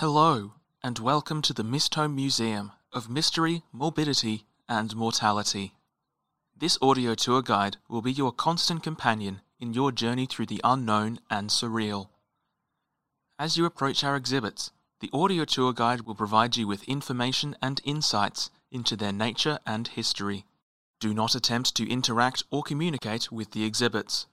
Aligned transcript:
Hello, 0.00 0.52
and 0.80 1.00
welcome 1.00 1.42
to 1.42 1.52
the 1.52 1.64
Mistholme 1.64 2.14
Museum 2.14 2.70
of 2.92 3.10
Mystery, 3.10 3.64
Morbidity, 3.72 4.44
and 4.68 4.94
Mortality. 4.94 5.74
This 6.56 6.78
audio 6.80 7.16
tour 7.16 7.42
guide 7.42 7.78
will 7.88 8.00
be 8.00 8.12
your 8.12 8.30
constant 8.30 8.84
companion 8.84 9.40
in 9.58 9.74
your 9.74 9.90
journey 9.90 10.26
through 10.26 10.46
the 10.46 10.60
unknown 10.62 11.18
and 11.28 11.50
surreal. 11.50 12.10
As 13.40 13.56
you 13.56 13.64
approach 13.64 14.04
our 14.04 14.14
exhibits, 14.14 14.70
the 15.00 15.10
audio 15.12 15.44
tour 15.44 15.72
guide 15.72 16.02
will 16.02 16.14
provide 16.14 16.56
you 16.56 16.68
with 16.68 16.84
information 16.84 17.56
and 17.60 17.80
insights 17.82 18.50
into 18.70 18.94
their 18.94 19.12
nature 19.12 19.58
and 19.66 19.88
history. 19.88 20.44
Do 21.00 21.12
not 21.12 21.34
attempt 21.34 21.74
to 21.74 21.90
interact 21.90 22.44
or 22.52 22.62
communicate 22.62 23.32
with 23.32 23.50
the 23.50 23.64
exhibits. 23.64 24.28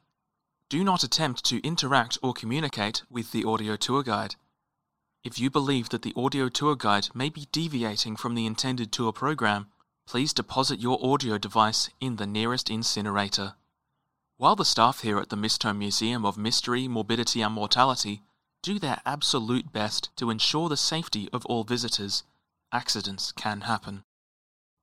Do 0.70 0.84
not 0.84 1.04
attempt 1.04 1.44
to 1.46 1.60
interact 1.66 2.20
or 2.22 2.34
communicate 2.34 3.02
with 3.10 3.32
the 3.32 3.46
audio 3.46 3.76
tour 3.76 4.04
guide. 4.04 4.36
If 5.26 5.40
you 5.40 5.50
believe 5.50 5.90
that 5.90 6.04
the 6.04 6.14
audio 6.16 6.50
tour 6.50 6.76
guide 6.76 7.08
may 7.16 7.30
be 7.30 7.48
deviating 7.52 8.16
from 8.16 8.36
the 8.36 8.46
intended 8.46 8.92
tour 8.92 9.12
program, 9.12 9.66
please 10.06 10.34
deposit 10.34 10.80
your 10.80 11.04
audio 11.04 11.40
device 11.40 11.90
in 12.00 12.18
the 12.18 12.28
nearest 12.28 12.70
incinerator. 12.70 13.56
While 14.38 14.56
the 14.56 14.64
staff 14.64 15.00
here 15.02 15.18
at 15.18 15.30
the 15.30 15.36
Mistholme 15.36 15.80
Museum 15.80 16.28
of 16.28 16.38
Mystery, 16.38 16.88
Morbidity 16.88 17.42
and 17.42 17.56
Mortality 17.56 18.22
do 18.62 18.78
their 18.78 19.02
absolute 19.04 19.74
best 19.74 20.16
to 20.18 20.30
ensure 20.30 20.70
the 20.70 20.78
safety 20.78 21.28
of 21.34 21.44
all 21.48 21.64
visitors, 21.64 22.22
accidents 22.72 23.32
can 23.32 23.62
happen. 23.62 24.04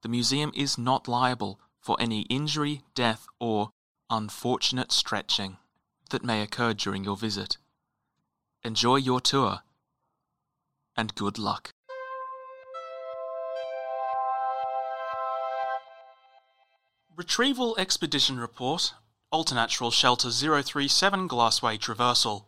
The 0.03 0.09
museum 0.09 0.51
is 0.57 0.77
not 0.77 1.07
liable 1.07 1.61
for 1.79 1.97
any 2.01 2.23
injury, 2.23 2.83
death, 2.97 3.29
or 3.39 3.71
unfortunate 4.11 4.91
stretching 4.91 5.59
that 6.11 6.25
may 6.25 6.43
occur 6.43 6.75
during 6.75 7.05
your 7.05 7.17
visit. 7.17 7.59
Enjoy 8.65 8.97
your 8.97 9.21
tour 9.21 9.61
and 10.97 11.15
good 11.15 11.39
luck. 11.39 11.71
Retrieval 17.17 17.77
Expedition 17.79 18.39
Report 18.39 18.95
Alternatural 19.31 19.91
Shelter 19.91 20.31
037 20.31 21.29
Glassway 21.29 21.79
Traversal 21.79 22.47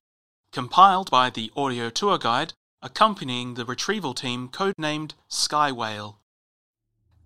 compiled 0.52 1.10
by 1.10 1.30
the 1.30 1.50
audio 1.56 1.90
tour 1.90 2.16
guide 2.16 2.52
accompanying 2.80 3.54
the 3.54 3.64
retrieval 3.64 4.14
team 4.14 4.48
codenamed 4.48 5.14
Sky 5.28 5.72
Whale. 5.72 6.20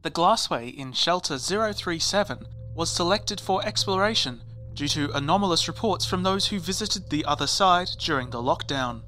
The 0.03 0.11
glassway 0.11 0.75
in 0.75 0.93
Shelter 0.93 1.37
037 1.39 2.47
was 2.75 2.91
selected 2.91 3.41
for 3.41 3.65
exploration 3.67 4.41
due 4.73 4.89
to 4.89 5.11
anomalous 5.13 5.67
reports 5.67 6.07
from 6.07 6.23
those 6.23 6.47
who 6.47 6.61
visited 6.61 7.11
the 7.11 7.25
other 7.25 7.49
side 7.49 7.91
during 7.99 8.31
the 8.31 8.43
lockdown. 8.43 9.03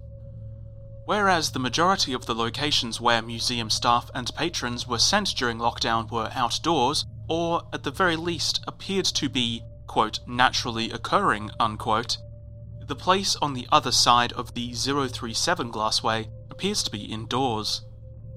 Whereas 1.05 1.51
the 1.51 1.59
majority 1.59 2.13
of 2.13 2.27
the 2.27 2.35
locations 2.35 3.01
where 3.01 3.23
museum 3.23 3.71
staff 3.71 4.11
and 4.15 4.35
patrons 4.35 4.87
were 4.87 4.99
sent 4.99 5.35
during 5.35 5.59
lockdown 5.59 6.11
were 6.11 6.31
outdoors, 6.35 7.05
or 7.29 7.63
at 7.73 7.83
the 7.83 7.91
very 7.91 8.17
least 8.17 8.61
appeared 8.67 9.07
to 9.07 9.29
be, 9.29 9.65
quote, 9.87 10.21
naturally 10.27 10.91
occurring, 10.91 11.51
unquote, 11.59 12.19
the 12.91 12.97
place 12.97 13.37
on 13.37 13.55
the 13.55 13.69
other 13.71 13.93
side 13.93 14.33
of 14.33 14.55
the 14.55 14.73
037 14.73 15.71
glassway 15.71 16.29
appears 16.51 16.83
to 16.83 16.91
be 16.91 17.05
indoors. 17.05 17.83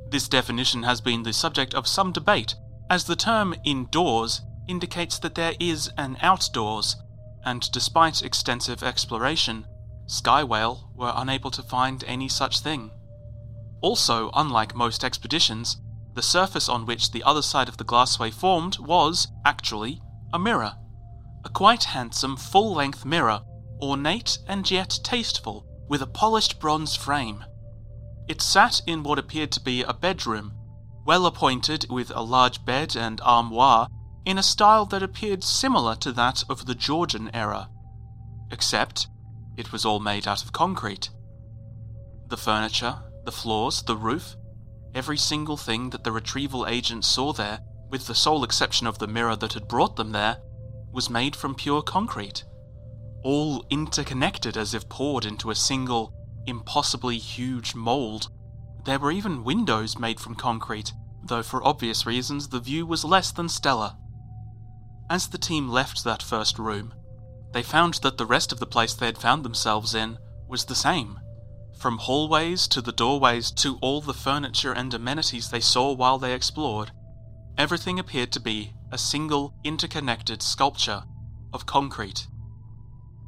This 0.09 0.28
definition 0.28 0.84
has 0.84 1.01
been 1.01 1.24
the 1.24 1.34
subject 1.34 1.74
of 1.74 1.88
some 1.88 2.12
debate, 2.12 2.53
as 2.88 3.06
the 3.06 3.16
term 3.16 3.56
indoors 3.66 4.41
indicates 4.68 5.18
that 5.19 5.34
there 5.34 5.56
is 5.59 5.90
an 5.97 6.18
outdoors, 6.22 6.95
and 7.44 7.68
despite 7.72 8.22
extensive 8.22 8.84
exploration, 8.84 9.66
Sky 10.06 10.44
Whale 10.44 10.91
were 10.96 11.14
unable 11.16 11.52
to 11.52 11.64
find 11.64 12.03
any 12.06 12.28
such 12.28 12.59
thing. 12.59 12.91
Also, 13.81 14.30
unlike 14.34 14.75
most 14.75 15.03
expeditions, 15.03 15.78
the 16.14 16.22
surface 16.22 16.69
on 16.69 16.86
which 16.86 17.12
the 17.12 17.24
other 17.24 17.41
side 17.41 17.68
of 17.68 17.78
the 17.78 17.84
glassway 17.84 18.31
formed 18.31 18.78
was, 18.80 19.28
actually, 19.46 20.02
a 20.34 20.40
mirror. 20.40 20.75
A 21.46 21.50
quite 21.50 21.86
handsome 21.86 22.38
full 22.38 22.74
length 22.74 23.03
mirror, 23.06 23.42
ornate 23.81 24.38
and 24.47 24.69
yet 24.69 25.00
tasteful, 25.03 25.66
with 25.90 26.02
a 26.02 26.08
polished 26.08 26.59
bronze 26.59 26.96
frame. 26.96 27.44
It 28.28 28.42
sat 28.42 28.81
in 28.88 29.03
what 29.03 29.19
appeared 29.19 29.52
to 29.53 29.59
be 29.59 29.84
a 29.84 29.94
bedroom, 29.94 30.53
well 31.06 31.25
appointed 31.25 31.88
with 31.90 32.12
a 32.16 32.22
large 32.22 32.63
bed 32.63 32.96
and 32.96 33.19
armoire, 33.22 33.88
in 34.25 34.38
a 34.38 34.44
style 34.44 34.86
that 34.86 35.03
appeared 35.03 35.44
similar 35.44 35.96
to 35.97 36.13
that 36.13 36.44
of 36.47 36.66
the 36.66 36.75
Georgian 36.75 37.30
era. 37.34 37.69
Except 38.52 39.08
it 39.58 39.72
was 39.72 39.86
all 39.86 40.00
made 40.00 40.28
out 40.28 40.44
of 40.44 40.52
concrete. 40.52 41.09
The 42.30 42.38
furniture, 42.38 42.96
the 43.25 43.31
floors, 43.31 43.84
the 43.84 43.96
roof, 43.96 44.36
every 44.96 45.18
single 45.18 45.58
thing 45.58 45.90
that 45.91 46.03
the 46.03 46.12
retrieval 46.12 46.68
agents 46.68 47.08
saw 47.08 47.34
there, 47.34 47.59
with 47.90 48.08
the 48.08 48.16
sole 48.16 48.44
exception 48.44 48.88
of 48.88 49.00
the 49.00 49.08
mirror 49.08 49.36
that 49.36 49.53
had 49.53 49.68
brought 49.68 49.96
them 49.96 50.12
there, 50.12 50.38
was 50.92 51.09
made 51.09 51.36
from 51.36 51.56
pure 51.56 51.81
concrete. 51.81 52.44
All 53.24 53.66
interconnected 53.69 54.58
as 54.58 54.74
if 54.74 54.90
poured 54.90 55.25
into 55.25 55.50
a 55.50 55.56
single, 55.56 56.13
impossibly 56.46 57.18
huge 57.18 57.74
mould. 57.75 58.30
There 58.86 59.00
were 59.00 59.12
even 59.12 59.44
windows 59.44 59.97
made 59.97 60.19
from 60.19 60.36
concrete, 60.36 60.92
though 61.24 61.44
for 61.44 61.66
obvious 61.66 62.06
reasons 62.06 62.50
the 62.50 62.59
view 62.59 62.86
was 62.86 63.06
less 63.06 63.31
than 63.31 63.47
stellar. 63.47 63.96
As 65.09 65.28
the 65.28 65.38
team 65.38 65.69
left 65.69 66.03
that 66.03 66.22
first 66.22 66.59
room, 66.59 66.94
they 67.53 67.64
found 67.64 67.96
that 67.96 68.18
the 68.18 68.25
rest 68.25 68.52
of 68.52 68.59
the 68.59 68.66
place 68.66 68.94
they 68.94 69.06
had 69.06 69.18
found 69.18 69.46
themselves 69.46 69.96
in 69.96 70.18
was 70.47 70.66
the 70.66 70.75
same. 70.75 71.19
From 71.78 72.00
hallways 72.00 72.68
to 72.69 72.81
the 72.81 72.91
doorways 72.91 73.52
to 73.52 73.78
all 73.81 74.02
the 74.02 74.14
furniture 74.14 74.74
and 74.74 74.94
amenities 74.94 75.50
they 75.50 75.59
saw 75.59 75.92
while 75.92 76.18
they 76.18 76.34
explored, 76.34 76.92
everything 77.58 78.00
appeared 78.00 78.31
to 78.31 78.40
be 78.40 78.74
a 78.92 78.97
single 78.97 79.53
interconnected 79.63 80.42
sculpture 80.42 81.03
of 81.52 81.66
concrete. 81.66 82.28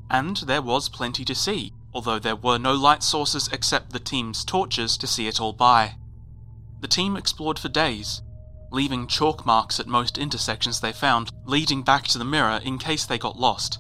And 0.10 0.38
there 0.38 0.62
was 0.62 0.90
plenty 0.90 1.26
to 1.26 1.36
see, 1.36 1.74
although 1.94 2.20
there 2.20 2.36
were 2.36 2.58
no 2.58 2.74
light 2.74 3.04
sources 3.04 3.50
except 3.52 3.92
the 3.92 4.00
team's 4.00 4.44
torches 4.44 4.98
to 4.98 5.08
see 5.08 5.28
it 5.28 5.40
all 5.40 5.54
by. 5.54 5.96
The 6.82 6.88
team 6.88 7.16
explored 7.16 7.58
for 7.58 7.70
days, 7.70 8.22
leaving 8.72 9.08
chalk 9.08 9.46
marks 9.46 9.80
at 9.80 9.88
most 9.88 10.18
intersections 10.18 10.80
they 10.80 10.92
found, 10.92 11.32
leading 11.46 11.84
back 11.84 12.04
to 12.06 12.18
the 12.18 12.26
mirror 12.26 12.60
in 12.64 12.78
case 12.78 13.06
they 13.06 13.18
got 13.18 13.38
lost. 13.38 13.80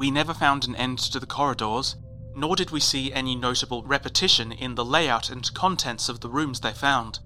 We 0.00 0.10
never 0.10 0.32
found 0.32 0.66
an 0.66 0.74
end 0.76 0.98
to 1.12 1.20
the 1.20 1.26
corridors, 1.26 1.94
nor 2.34 2.56
did 2.56 2.70
we 2.70 2.80
see 2.80 3.12
any 3.12 3.36
notable 3.36 3.82
repetition 3.82 4.50
in 4.50 4.74
the 4.74 4.84
layout 4.84 5.28
and 5.28 5.52
contents 5.52 6.08
of 6.08 6.20
the 6.20 6.30
rooms 6.30 6.60
they 6.60 6.72
found. 6.72 7.18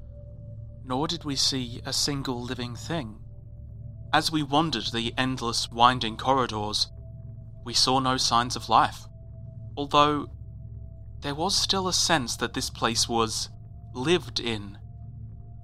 Nor 0.84 1.06
did 1.06 1.22
we 1.22 1.36
see 1.36 1.80
a 1.86 1.92
single 1.92 2.42
living 2.42 2.74
thing. 2.74 3.20
As 4.12 4.32
we 4.32 4.42
wandered 4.42 4.86
the 4.92 5.14
endless, 5.16 5.70
winding 5.70 6.16
corridors, 6.16 6.88
we 7.64 7.74
saw 7.74 8.00
no 8.00 8.16
signs 8.16 8.56
of 8.56 8.68
life, 8.68 9.06
although 9.76 10.26
there 11.20 11.36
was 11.36 11.54
still 11.54 11.86
a 11.86 11.92
sense 11.92 12.34
that 12.38 12.54
this 12.54 12.70
place 12.70 13.08
was 13.08 13.50
lived 13.94 14.40
in. 14.40 14.78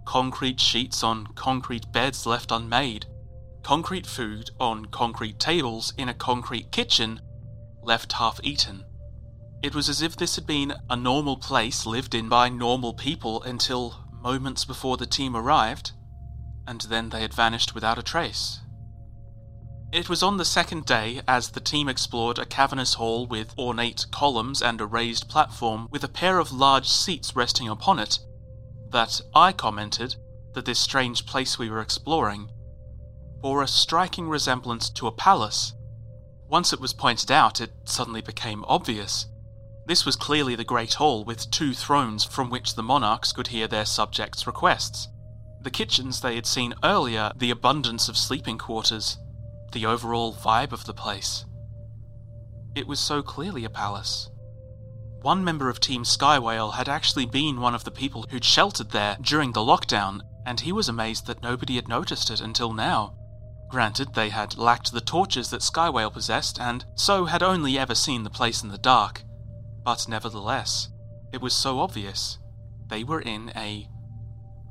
Concrete 0.07 0.61
sheets 0.61 1.03
on 1.03 1.27
concrete 1.35 1.91
beds 1.91 2.25
left 2.25 2.53
unmade, 2.53 3.07
concrete 3.63 4.07
food 4.07 4.51
on 4.59 4.87
concrete 4.87 5.39
tables 5.39 5.93
in 5.97 6.09
a 6.09 6.15
concrete 6.15 6.71
kitchen 6.73 7.21
left 7.83 8.13
half 8.15 8.41
eaten. 8.43 8.85
It 9.63 9.75
was 9.75 9.89
as 9.89 10.01
if 10.01 10.17
this 10.17 10.37
had 10.37 10.47
been 10.47 10.75
a 10.89 10.97
normal 10.97 11.37
place 11.37 11.85
lived 11.85 12.15
in 12.15 12.29
by 12.29 12.49
normal 12.49 12.95
people 12.95 13.43
until 13.43 14.05
moments 14.23 14.65
before 14.65 14.97
the 14.97 15.07
team 15.07 15.37
arrived, 15.37 15.93
and 16.67 16.81
then 16.83 17.11
they 17.11 17.23
had 17.23 17.35
vanished 17.35 17.75
without 17.75 17.99
a 17.99 18.03
trace. 18.03 18.61
It 19.93 20.09
was 20.09 20.23
on 20.23 20.37
the 20.37 20.45
second 20.45 20.87
day, 20.87 21.21
as 21.27 21.51
the 21.51 21.61
team 21.61 21.89
explored 21.89 22.39
a 22.39 22.47
cavernous 22.47 22.95
hall 22.95 23.27
with 23.27 23.59
ornate 23.59 24.07
columns 24.13 24.63
and 24.63 24.81
a 24.81 24.87
raised 24.87 25.29
platform 25.29 25.89
with 25.91 26.05
a 26.05 26.09
pair 26.09 26.39
of 26.39 26.53
large 26.53 26.89
seats 26.89 27.35
resting 27.35 27.69
upon 27.69 27.99
it, 27.99 28.19
that 28.91 29.21
I 29.35 29.53
commented 29.53 30.15
that 30.55 30.65
this 30.65 30.79
strange 30.79 31.27
place 31.27 31.59
we 31.59 31.71
were 31.71 31.81
exploring 31.81 32.51
bore 33.41 33.63
a 33.63 33.69
striking 33.69 34.29
resemblance 34.29 34.91
to 34.91 35.07
a 35.07 35.13
palace. 35.13 35.73
Once 36.49 36.73
it 36.73 36.81
was 36.81 36.93
pointed 36.93 37.31
out, 37.31 37.61
it 37.61 37.73
suddenly 37.85 38.21
became 38.21 38.65
obvious. 38.67 39.27
This 39.87 40.05
was 40.05 40.17
clearly 40.17 40.55
the 40.55 40.65
Great 40.65 40.95
Hall 40.95 41.25
with 41.25 41.51
two 41.51 41.75
thrones 41.75 42.25
from 42.25 42.51
which 42.51 42.75
the 42.75 42.83
monarchs 42.83 43.33
could 43.33 43.49
hear 43.49 43.67
their 43.67 43.87
subjects' 43.87 44.47
requests. 44.47 45.09
The 45.63 45.71
kitchens 45.71 46.21
they 46.21 46.35
had 46.35 46.47
seen 46.47 46.75
earlier, 46.83 47.33
the 47.37 47.51
abundance 47.51 48.09
of 48.09 48.17
sleeping 48.17 48.59
quarters, 48.59 49.19
the 49.73 49.87
overall 49.87 50.33
vibe 50.33 50.73
of 50.73 50.87
the 50.87 50.95
place. 50.95 51.45
It 52.75 52.87
was 52.87 53.01
so 53.01 53.23
clearly 53.23 53.65
a 53.65 53.71
palace. 53.71 54.31
One 55.23 55.45
member 55.45 55.69
of 55.69 55.81
Team 55.81 56.05
Skywhale 56.05 56.75
had 56.75 56.89
actually 56.89 57.27
been 57.27 57.61
one 57.61 57.75
of 57.75 57.85
the 57.85 57.91
people 57.91 58.25
who'd 58.31 58.45
sheltered 58.45 58.91
there 58.91 59.19
during 59.21 59.53
the 59.53 59.61
lockdown, 59.61 60.21
and 60.47 60.61
he 60.61 60.73
was 60.73 60.89
amazed 60.89 61.27
that 61.27 61.43
nobody 61.43 61.77
had 61.77 61.89
noticed 61.89 62.31
it 62.31 62.41
until 62.41 62.73
now. 62.73 63.17
Granted, 63.71 64.15
they 64.15 64.31
had 64.31 64.59
lacked 64.59 64.91
the 64.91 65.01
torches 65.01 65.51
that 65.51 65.63
Skywhale 65.63 66.13
possessed, 66.13 66.61
and 66.61 66.85
so 66.97 67.27
had 67.27 67.43
only 67.43 67.79
ever 67.79 67.95
seen 67.95 68.25
the 68.25 68.31
place 68.31 68.65
in 68.65 68.69
the 68.71 68.79
dark. 68.79 69.23
But 69.85 70.09
nevertheless, 70.09 70.89
it 71.33 71.41
was 71.41 71.55
so 71.55 71.79
obvious. 71.79 72.39
They 72.89 73.05
were 73.05 73.21
in 73.21 73.53
a 73.55 73.89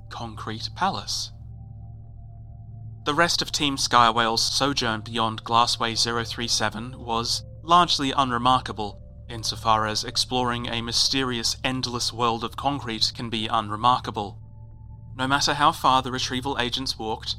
concrete 0.10 0.70
palace. 0.76 1.32
The 3.06 3.14
rest 3.14 3.42
of 3.42 3.54
Team 3.54 3.78
Skywhale's 3.78 4.42
sojourn 4.42 5.02
beyond 5.02 5.46
Glassway 5.46 5.96
037 5.96 7.00
was 7.00 7.44
largely 7.64 8.12
unremarkable, 8.12 9.02
insofar 9.30 9.88
as 9.88 10.04
exploring 10.04 10.68
a 10.68 10.82
mysterious, 10.82 11.56
endless 11.64 12.12
world 12.12 12.44
of 12.44 12.58
concrete 12.58 13.14
can 13.16 13.30
be 13.30 13.48
unremarkable. 13.48 14.42
No 15.16 15.26
matter 15.26 15.54
how 15.54 15.72
far 15.72 16.02
the 16.02 16.12
retrieval 16.12 16.58
agents 16.60 17.00
walked, 17.00 17.38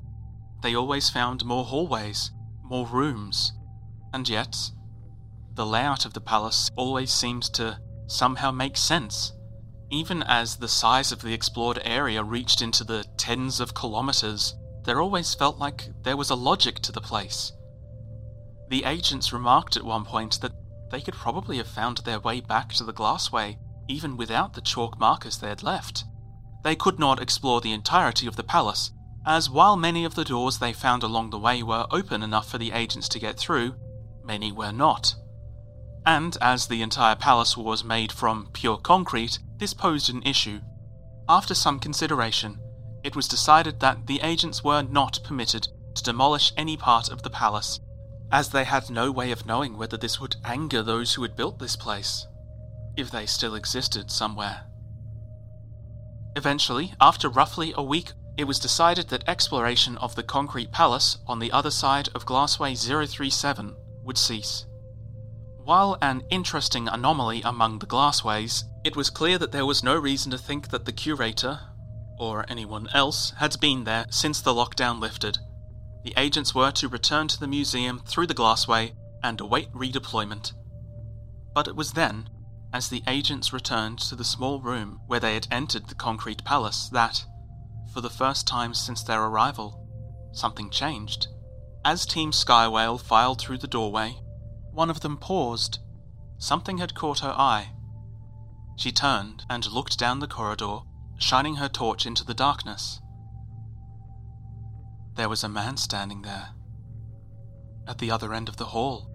they 0.62 0.74
always 0.74 1.10
found 1.10 1.44
more 1.44 1.64
hallways, 1.64 2.30
more 2.62 2.86
rooms, 2.86 3.52
and 4.12 4.28
yet, 4.28 4.56
the 5.54 5.66
layout 5.66 6.04
of 6.04 6.12
the 6.12 6.20
palace 6.20 6.70
always 6.76 7.12
seemed 7.12 7.42
to 7.54 7.78
somehow 8.06 8.50
make 8.50 8.76
sense, 8.76 9.32
even 9.90 10.22
as 10.22 10.56
the 10.56 10.68
size 10.68 11.12
of 11.12 11.22
the 11.22 11.34
explored 11.34 11.80
area 11.84 12.22
reached 12.22 12.62
into 12.62 12.84
the 12.84 13.04
tens 13.16 13.60
of 13.60 13.74
kilometers. 13.74 14.54
There 14.84 15.00
always 15.00 15.34
felt 15.34 15.58
like 15.58 15.88
there 16.02 16.16
was 16.16 16.30
a 16.30 16.34
logic 16.34 16.80
to 16.80 16.92
the 16.92 17.00
place. 17.00 17.52
The 18.68 18.84
agents 18.84 19.32
remarked 19.32 19.76
at 19.76 19.84
one 19.84 20.04
point 20.04 20.40
that 20.40 20.52
they 20.90 21.00
could 21.00 21.14
probably 21.14 21.58
have 21.58 21.68
found 21.68 21.98
their 21.98 22.20
way 22.20 22.40
back 22.40 22.72
to 22.74 22.84
the 22.84 22.92
glassway 22.92 23.58
even 23.88 24.16
without 24.16 24.54
the 24.54 24.60
chalk 24.60 24.98
markers 24.98 25.38
they 25.38 25.48
had 25.48 25.62
left. 25.62 26.04
They 26.62 26.76
could 26.76 26.98
not 26.98 27.20
explore 27.20 27.60
the 27.60 27.72
entirety 27.72 28.26
of 28.26 28.36
the 28.36 28.44
palace, 28.44 28.92
as 29.26 29.50
while 29.50 29.76
many 29.76 30.04
of 30.04 30.14
the 30.14 30.24
doors 30.24 30.58
they 30.58 30.72
found 30.72 31.02
along 31.02 31.30
the 31.30 31.38
way 31.38 31.62
were 31.62 31.86
open 31.90 32.22
enough 32.22 32.50
for 32.50 32.58
the 32.58 32.72
agents 32.72 33.08
to 33.08 33.18
get 33.18 33.38
through, 33.38 33.74
many 34.24 34.50
were 34.50 34.72
not. 34.72 35.14
And 36.06 36.36
as 36.40 36.66
the 36.66 36.82
entire 36.82 37.16
palace 37.16 37.56
was 37.56 37.84
made 37.84 38.10
from 38.10 38.48
pure 38.52 38.78
concrete, 38.78 39.38
this 39.58 39.74
posed 39.74 40.08
an 40.08 40.22
issue. 40.22 40.60
After 41.28 41.54
some 41.54 41.78
consideration, 41.78 42.58
it 43.04 43.14
was 43.14 43.28
decided 43.28 43.80
that 43.80 44.06
the 44.06 44.20
agents 44.22 44.64
were 44.64 44.82
not 44.82 45.20
permitted 45.24 45.68
to 45.94 46.02
demolish 46.02 46.52
any 46.56 46.76
part 46.76 47.10
of 47.10 47.22
the 47.22 47.30
palace, 47.30 47.78
as 48.32 48.50
they 48.50 48.64
had 48.64 48.90
no 48.90 49.10
way 49.10 49.30
of 49.30 49.46
knowing 49.46 49.76
whether 49.76 49.96
this 49.96 50.20
would 50.20 50.36
anger 50.44 50.82
those 50.82 51.14
who 51.14 51.22
had 51.22 51.36
built 51.36 51.58
this 51.58 51.76
place, 51.76 52.26
if 52.96 53.10
they 53.10 53.26
still 53.26 53.54
existed 53.54 54.10
somewhere. 54.10 54.62
Eventually, 56.36 56.94
after 57.00 57.28
roughly 57.28 57.74
a 57.76 57.82
week 57.82 58.12
it 58.36 58.44
was 58.44 58.58
decided 58.58 59.08
that 59.08 59.28
exploration 59.28 59.96
of 59.98 60.14
the 60.14 60.22
concrete 60.22 60.72
palace 60.72 61.18
on 61.26 61.38
the 61.38 61.52
other 61.52 61.70
side 61.70 62.08
of 62.14 62.26
Glassway 62.26 62.74
037 62.74 63.76
would 64.04 64.18
cease. 64.18 64.66
While 65.64 65.98
an 66.00 66.24
interesting 66.30 66.88
anomaly 66.88 67.42
among 67.42 67.78
the 67.78 67.86
glassways, 67.86 68.64
it 68.82 68.96
was 68.96 69.10
clear 69.10 69.38
that 69.38 69.52
there 69.52 69.66
was 69.66 69.84
no 69.84 69.96
reason 69.96 70.30
to 70.30 70.38
think 70.38 70.68
that 70.70 70.84
the 70.84 70.92
curator, 70.92 71.60
or 72.18 72.44
anyone 72.48 72.88
else, 72.94 73.32
had 73.38 73.60
been 73.60 73.84
there 73.84 74.06
since 74.10 74.40
the 74.40 74.54
lockdown 74.54 75.00
lifted. 75.00 75.38
The 76.02 76.14
agents 76.16 76.54
were 76.54 76.72
to 76.72 76.88
return 76.88 77.28
to 77.28 77.38
the 77.38 77.46
museum 77.46 78.00
through 78.06 78.26
the 78.26 78.34
glassway 78.34 78.94
and 79.22 79.40
await 79.40 79.72
redeployment. 79.72 80.54
But 81.54 81.68
it 81.68 81.76
was 81.76 81.92
then, 81.92 82.30
as 82.72 82.88
the 82.88 83.02
agents 83.06 83.52
returned 83.52 83.98
to 84.00 84.16
the 84.16 84.24
small 84.24 84.60
room 84.60 85.00
where 85.06 85.20
they 85.20 85.34
had 85.34 85.46
entered 85.50 85.88
the 85.88 85.94
concrete 85.94 86.44
palace, 86.44 86.88
that, 86.92 87.24
for 87.92 88.00
the 88.00 88.10
first 88.10 88.46
time 88.46 88.74
since 88.74 89.02
their 89.02 89.22
arrival, 89.22 89.86
something 90.32 90.70
changed. 90.70 91.28
As 91.84 92.06
Team 92.06 92.30
Skywhale 92.30 93.00
filed 93.00 93.40
through 93.40 93.58
the 93.58 93.66
doorway, 93.66 94.16
one 94.72 94.90
of 94.90 95.00
them 95.00 95.16
paused. 95.16 95.78
Something 96.38 96.78
had 96.78 96.94
caught 96.94 97.20
her 97.20 97.34
eye. 97.36 97.72
She 98.76 98.92
turned 98.92 99.44
and 99.50 99.70
looked 99.70 99.98
down 99.98 100.20
the 100.20 100.26
corridor, 100.26 100.78
shining 101.18 101.56
her 101.56 101.68
torch 101.68 102.06
into 102.06 102.24
the 102.24 102.34
darkness. 102.34 103.00
There 105.16 105.28
was 105.28 105.44
a 105.44 105.48
man 105.48 105.76
standing 105.76 106.22
there, 106.22 106.50
at 107.86 107.98
the 107.98 108.10
other 108.10 108.32
end 108.32 108.48
of 108.48 108.56
the 108.56 108.66
hall, 108.66 109.10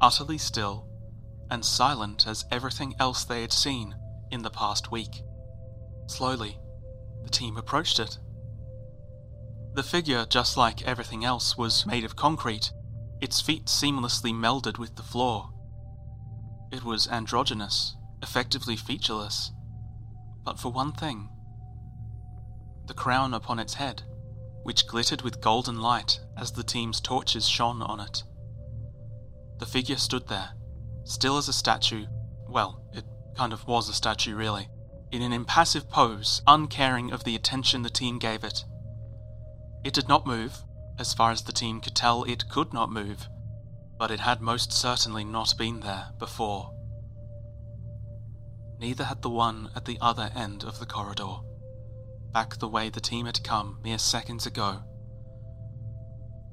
utterly 0.00 0.38
still 0.38 0.88
and 1.50 1.64
silent 1.64 2.26
as 2.26 2.46
everything 2.50 2.94
else 2.98 3.24
they 3.24 3.42
had 3.42 3.52
seen 3.52 3.94
in 4.30 4.42
the 4.42 4.50
past 4.50 4.90
week. 4.90 5.22
Slowly, 6.06 6.58
the 7.22 7.30
team 7.30 7.56
approached 7.56 7.98
it. 7.98 8.18
The 9.74 9.82
figure, 9.82 10.26
just 10.28 10.56
like 10.56 10.82
everything 10.82 11.24
else, 11.24 11.56
was 11.56 11.86
made 11.86 12.04
of 12.04 12.16
concrete, 12.16 12.72
its 13.20 13.40
feet 13.40 13.66
seamlessly 13.66 14.34
melded 14.34 14.78
with 14.78 14.96
the 14.96 15.02
floor. 15.02 15.50
It 16.70 16.84
was 16.84 17.08
androgynous, 17.08 17.96
effectively 18.22 18.76
featureless, 18.76 19.52
but 20.44 20.58
for 20.58 20.72
one 20.72 20.92
thing 20.92 21.28
the 22.88 22.94
crown 22.94 23.32
upon 23.32 23.60
its 23.60 23.74
head, 23.74 24.02
which 24.64 24.88
glittered 24.88 25.22
with 25.22 25.40
golden 25.40 25.80
light 25.80 26.18
as 26.36 26.50
the 26.50 26.64
team's 26.64 27.00
torches 27.00 27.48
shone 27.48 27.80
on 27.80 28.00
it. 28.00 28.24
The 29.60 29.66
figure 29.66 29.96
stood 29.96 30.26
there, 30.28 30.50
still 31.04 31.36
as 31.38 31.48
a 31.48 31.52
statue. 31.52 32.06
Well, 32.48 32.82
it 32.92 33.04
kind 33.36 33.52
of 33.52 33.66
was 33.68 33.88
a 33.88 33.94
statue, 33.94 34.34
really 34.34 34.68
in 35.12 35.20
an 35.20 35.32
impassive 35.32 35.90
pose, 35.90 36.40
uncaring 36.46 37.12
of 37.12 37.24
the 37.24 37.36
attention 37.36 37.82
the 37.82 37.90
team 37.90 38.18
gave 38.18 38.42
it. 38.42 38.64
It 39.84 39.92
did 39.92 40.08
not 40.08 40.26
move, 40.26 40.64
as 40.98 41.12
far 41.12 41.30
as 41.30 41.42
the 41.42 41.52
team 41.52 41.80
could 41.80 41.94
tell, 41.94 42.24
it 42.24 42.48
could 42.48 42.72
not 42.72 42.90
move, 42.90 43.28
but 43.98 44.10
it 44.10 44.20
had 44.20 44.40
most 44.40 44.72
certainly 44.72 45.22
not 45.22 45.54
been 45.58 45.80
there 45.80 46.12
before. 46.18 46.70
Neither 48.78 49.04
had 49.04 49.20
the 49.20 49.30
one 49.30 49.70
at 49.76 49.84
the 49.84 49.98
other 50.00 50.30
end 50.34 50.64
of 50.64 50.78
the 50.78 50.86
corridor, 50.86 51.36
back 52.32 52.58
the 52.58 52.68
way 52.68 52.88
the 52.88 53.00
team 53.00 53.26
had 53.26 53.44
come 53.44 53.80
mere 53.84 53.98
seconds 53.98 54.46
ago. 54.46 54.82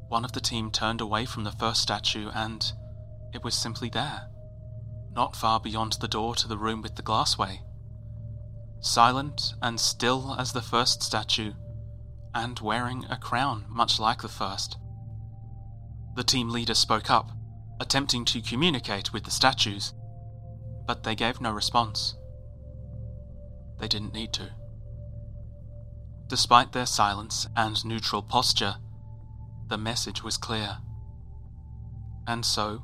One 0.10 0.26
of 0.26 0.34
the 0.34 0.42
team 0.42 0.70
turned 0.70 1.00
away 1.00 1.26
from 1.26 1.46
the 1.46 1.54
first 1.54 1.82
statue, 1.82 2.30
and 2.34 2.70
it 3.34 3.42
was 3.42 3.56
simply 3.56 3.90
there, 3.90 4.28
not 5.12 5.38
far 5.38 5.62
beyond 5.62 5.94
the 6.02 6.08
door 6.10 6.36
to 6.36 6.48
the 6.48 6.58
room 6.58 6.82
with 6.82 6.98
the 6.98 7.04
glassway 7.04 7.62
silent 8.82 9.54
and 9.62 9.80
still 9.80 10.36
as 10.38 10.52
the 10.52 10.62
first 10.62 11.04
statue, 11.04 11.54
and 12.34 12.60
wearing 12.60 13.06
a 13.10 13.18
crown 13.18 13.66
much 13.70 14.00
like 14.00 14.22
the 14.22 14.28
first. 14.28 14.78
The 16.16 16.24
team 16.24 16.50
leader 16.50 16.74
spoke 16.74 17.10
up, 17.10 17.32
attempting 17.80 18.26
to 18.26 18.42
communicate 18.42 19.14
with 19.14 19.24
the 19.24 19.32
statues, 19.32 19.94
but 20.86 21.04
they 21.04 21.16
gave 21.16 21.42
no 21.42 21.52
response. 21.52 22.16
They 23.80 23.88
didn't 23.88 24.14
need 24.14 24.34
to. 24.34 24.52
Despite 26.28 26.74
their 26.74 26.86
silence 26.86 27.48
and 27.56 27.84
neutral 27.86 28.22
posture, 28.22 28.76
the 29.68 29.78
message 29.78 30.24
was 30.24 30.38
clear. 30.38 30.78
And 32.28 32.46
so, 32.46 32.84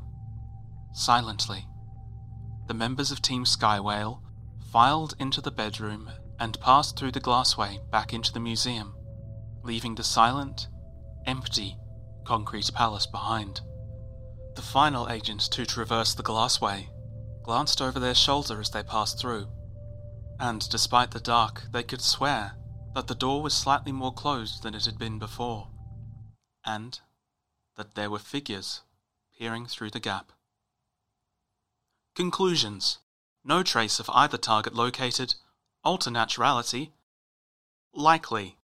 silently, 0.94 1.68
the 2.68 2.74
members 2.74 3.12
of 3.12 3.22
Team 3.22 3.44
Skywhale 3.44 4.22
filed 4.76 5.16
into 5.20 5.40
the 5.40 5.52
bedroom 5.52 6.12
and 6.38 6.60
passed 6.60 7.00
through 7.00 7.12
the 7.14 7.22
glassway 7.22 7.80
back 7.92 8.12
into 8.12 8.34
the 8.34 8.40
museum, 8.42 8.94
leaving 9.64 9.96
the 9.96 10.04
silent, 10.04 10.68
empty, 11.26 11.78
concrete 12.26 12.70
palace 12.74 13.06
behind. 13.06 13.62
The 14.58 14.62
final 14.62 15.10
agent 15.10 15.40
to 15.52 15.66
traverse 15.66 16.14
the 16.14 16.24
glassway 16.24 16.90
glanced 17.42 17.82
over 17.82 18.02
their 18.02 18.14
shoulder 18.14 18.60
as 18.60 18.70
they 18.70 18.84
passed 18.84 19.18
through, 19.18 19.48
and 20.42 20.68
despite 20.70 21.12
the 21.12 21.22
dark, 21.22 21.64
they 21.72 21.82
could 21.82 22.02
swear 22.02 22.58
that 22.96 23.08
the 23.08 23.16
door 23.16 23.42
was 23.42 23.54
slightly 23.54 23.94
more 23.94 24.14
closed 24.14 24.62
than 24.62 24.76
it 24.76 24.84
had 24.84 25.00
been 25.00 25.20
before, 25.20 25.70
and 26.66 27.00
that 27.78 27.96
there 27.96 28.10
were 28.10 28.20
figures 28.20 28.82
peering 29.40 29.68
through 29.68 29.92
the 29.92 30.02
gap. 30.02 30.34
Conclusions 32.14 32.98
no 33.46 33.64
trace 33.64 34.00
of 34.00 34.10
either 34.10 34.38
target 34.38 34.74
located, 34.74 35.36
alter 35.84 36.10
naturality, 36.10 36.90
likely, 37.94 38.58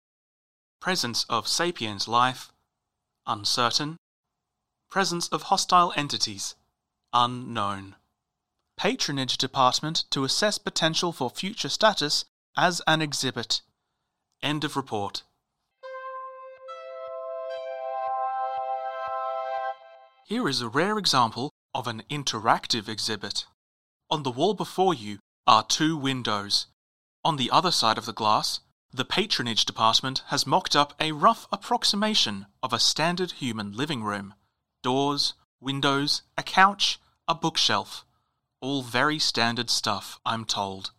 presence 0.81 1.23
of 1.29 1.47
sapient 1.47 2.07
life, 2.07 2.51
uncertain. 3.27 3.97
Presence 4.89 5.27
of 5.29 5.43
hostile 5.43 5.93
entities, 5.95 6.55
unknown. 7.13 7.95
Patronage 8.75 9.37
department 9.37 10.03
to 10.09 10.23
assess 10.23 10.57
potential 10.57 11.13
for 11.13 11.29
future 11.29 11.69
status 11.69 12.25
as 12.57 12.81
an 12.87 13.01
exhibit. 13.01 13.61
End 14.41 14.63
of 14.63 14.75
report. 14.75 15.23
Here 20.25 20.49
is 20.49 20.61
a 20.61 20.67
rare 20.67 20.97
example 20.97 21.51
of 21.73 21.87
an 21.87 22.03
interactive 22.09 22.89
exhibit. 22.89 23.45
On 24.11 24.23
the 24.23 24.29
wall 24.29 24.53
before 24.53 24.93
you 24.93 25.19
are 25.47 25.63
two 25.63 25.95
windows. 25.95 26.67
On 27.23 27.37
the 27.37 27.49
other 27.49 27.71
side 27.71 27.97
of 27.97 28.05
the 28.05 28.11
glass, 28.11 28.59
the 28.91 29.05
patronage 29.05 29.63
department 29.63 30.21
has 30.27 30.45
mocked 30.45 30.75
up 30.75 30.93
a 30.99 31.13
rough 31.13 31.47
approximation 31.49 32.45
of 32.61 32.73
a 32.73 32.79
standard 32.79 33.31
human 33.31 33.71
living 33.71 34.03
room. 34.03 34.33
Doors, 34.83 35.33
windows, 35.61 36.23
a 36.37 36.43
couch, 36.43 36.99
a 37.25 37.33
bookshelf. 37.33 38.05
All 38.59 38.83
very 38.83 39.17
standard 39.17 39.69
stuff, 39.69 40.19
I'm 40.25 40.43
told. 40.43 40.91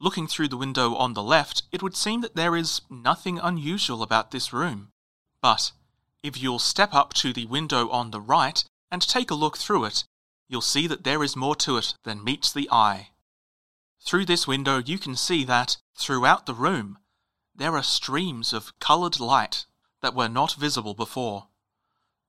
Looking 0.00 0.26
through 0.26 0.48
the 0.48 0.56
window 0.56 0.96
on 0.96 1.14
the 1.14 1.22
left, 1.22 1.62
it 1.70 1.84
would 1.84 1.94
seem 1.94 2.20
that 2.22 2.34
there 2.34 2.56
is 2.56 2.80
nothing 2.90 3.38
unusual 3.38 4.02
about 4.02 4.32
this 4.32 4.52
room. 4.52 4.88
But 5.40 5.70
if 6.24 6.42
you'll 6.42 6.58
step 6.58 6.94
up 6.94 7.14
to 7.14 7.32
the 7.32 7.46
window 7.46 7.88
on 7.90 8.10
the 8.10 8.20
right 8.20 8.64
and 8.90 9.00
take 9.00 9.30
a 9.30 9.36
look 9.36 9.56
through 9.56 9.84
it, 9.84 10.04
you'll 10.48 10.60
see 10.60 10.86
that 10.86 11.04
there 11.04 11.22
is 11.22 11.36
more 11.36 11.56
to 11.56 11.76
it 11.76 11.94
than 12.04 12.24
meets 12.24 12.52
the 12.52 12.68
eye. 12.70 13.10
Through 14.04 14.26
this 14.26 14.46
window, 14.46 14.78
you 14.78 14.98
can 14.98 15.16
see 15.16 15.44
that, 15.44 15.78
throughout 15.96 16.46
the 16.46 16.54
room, 16.54 16.98
there 17.54 17.76
are 17.76 17.82
streams 17.82 18.52
of 18.52 18.78
coloured 18.78 19.20
light 19.20 19.66
that 20.02 20.14
were 20.14 20.28
not 20.28 20.54
visible 20.54 20.94
before. 20.94 21.48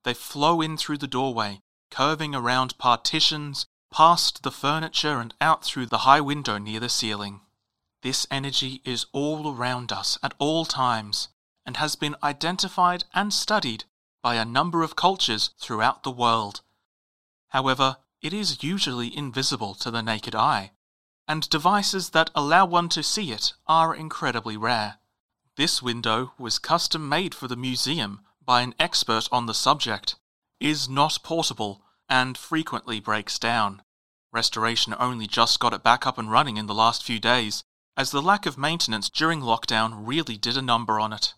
They 0.04 0.14
flow 0.14 0.60
in 0.60 0.76
through 0.76 0.98
the 0.98 1.06
doorway, 1.06 1.60
curving 1.90 2.34
around 2.34 2.78
partitions, 2.78 3.66
past 3.92 4.42
the 4.42 4.50
furniture, 4.50 5.20
and 5.20 5.34
out 5.40 5.64
through 5.64 5.86
the 5.86 5.98
high 5.98 6.20
window 6.20 6.58
near 6.58 6.80
the 6.80 6.88
ceiling. 6.88 7.40
This 8.02 8.26
energy 8.30 8.80
is 8.84 9.06
all 9.12 9.52
around 9.52 9.92
us 9.92 10.18
at 10.22 10.34
all 10.38 10.64
times 10.64 11.28
and 11.64 11.76
has 11.76 11.96
been 11.96 12.14
identified 12.22 13.04
and 13.12 13.32
studied 13.34 13.84
by 14.22 14.36
a 14.36 14.44
number 14.44 14.82
of 14.82 14.96
cultures 14.96 15.50
throughout 15.58 16.04
the 16.04 16.10
world. 16.10 16.62
However, 17.48 17.96
it 18.22 18.32
is 18.32 18.62
usually 18.62 19.16
invisible 19.16 19.74
to 19.74 19.90
the 19.90 20.02
naked 20.02 20.34
eye, 20.34 20.72
and 21.28 21.48
devices 21.50 22.10
that 22.10 22.30
allow 22.34 22.64
one 22.64 22.88
to 22.88 23.02
see 23.02 23.32
it 23.32 23.52
are 23.66 23.94
incredibly 23.94 24.56
rare. 24.56 24.98
This 25.56 25.82
window 25.82 26.32
was 26.38 26.58
custom 26.58 27.08
made 27.08 27.34
for 27.34 27.48
the 27.48 27.56
museum 27.56 28.20
by 28.44 28.62
an 28.62 28.74
expert 28.78 29.28
on 29.32 29.46
the 29.46 29.54
subject, 29.54 30.16
is 30.60 30.88
not 30.88 31.18
portable, 31.22 31.82
and 32.08 32.38
frequently 32.38 33.00
breaks 33.00 33.38
down. 33.38 33.82
Restoration 34.32 34.94
only 34.98 35.26
just 35.26 35.58
got 35.58 35.72
it 35.72 35.82
back 35.82 36.06
up 36.06 36.18
and 36.18 36.30
running 36.30 36.56
in 36.56 36.66
the 36.66 36.74
last 36.74 37.02
few 37.02 37.18
days, 37.18 37.64
as 37.96 38.10
the 38.10 38.22
lack 38.22 38.46
of 38.46 38.58
maintenance 38.58 39.08
during 39.08 39.40
lockdown 39.40 40.06
really 40.06 40.36
did 40.36 40.56
a 40.56 40.62
number 40.62 41.00
on 41.00 41.12
it. 41.12 41.34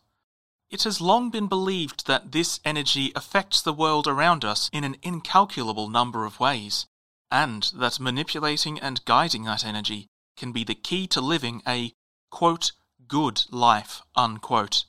It 0.71 0.83
has 0.83 1.01
long 1.01 1.31
been 1.31 1.47
believed 1.47 2.07
that 2.07 2.33
this 2.33 2.61
energy 2.63 3.11
affects 3.17 3.63
the 3.63 3.73
world 3.73 4.07
around 4.07 4.45
us 4.45 4.69
in 4.71 4.85
an 4.85 4.97
incalculable 5.03 5.89
number 5.89 6.27
of 6.27 6.41
ways, 6.41 6.87
and 7.31 7.63
that 7.75 7.99
manipulating 7.99 8.79
and 8.79 9.05
guiding 9.07 9.45
that 9.45 9.65
energy 9.65 10.09
can 10.37 10.53
be 10.53 10.65
the 10.65 10.75
key 10.75 11.07
to 11.09 11.23
living 11.23 11.63
a, 11.67 11.95
quote, 12.31 12.73
good 13.07 13.45
life, 13.51 14.03
unquote. 14.15 14.85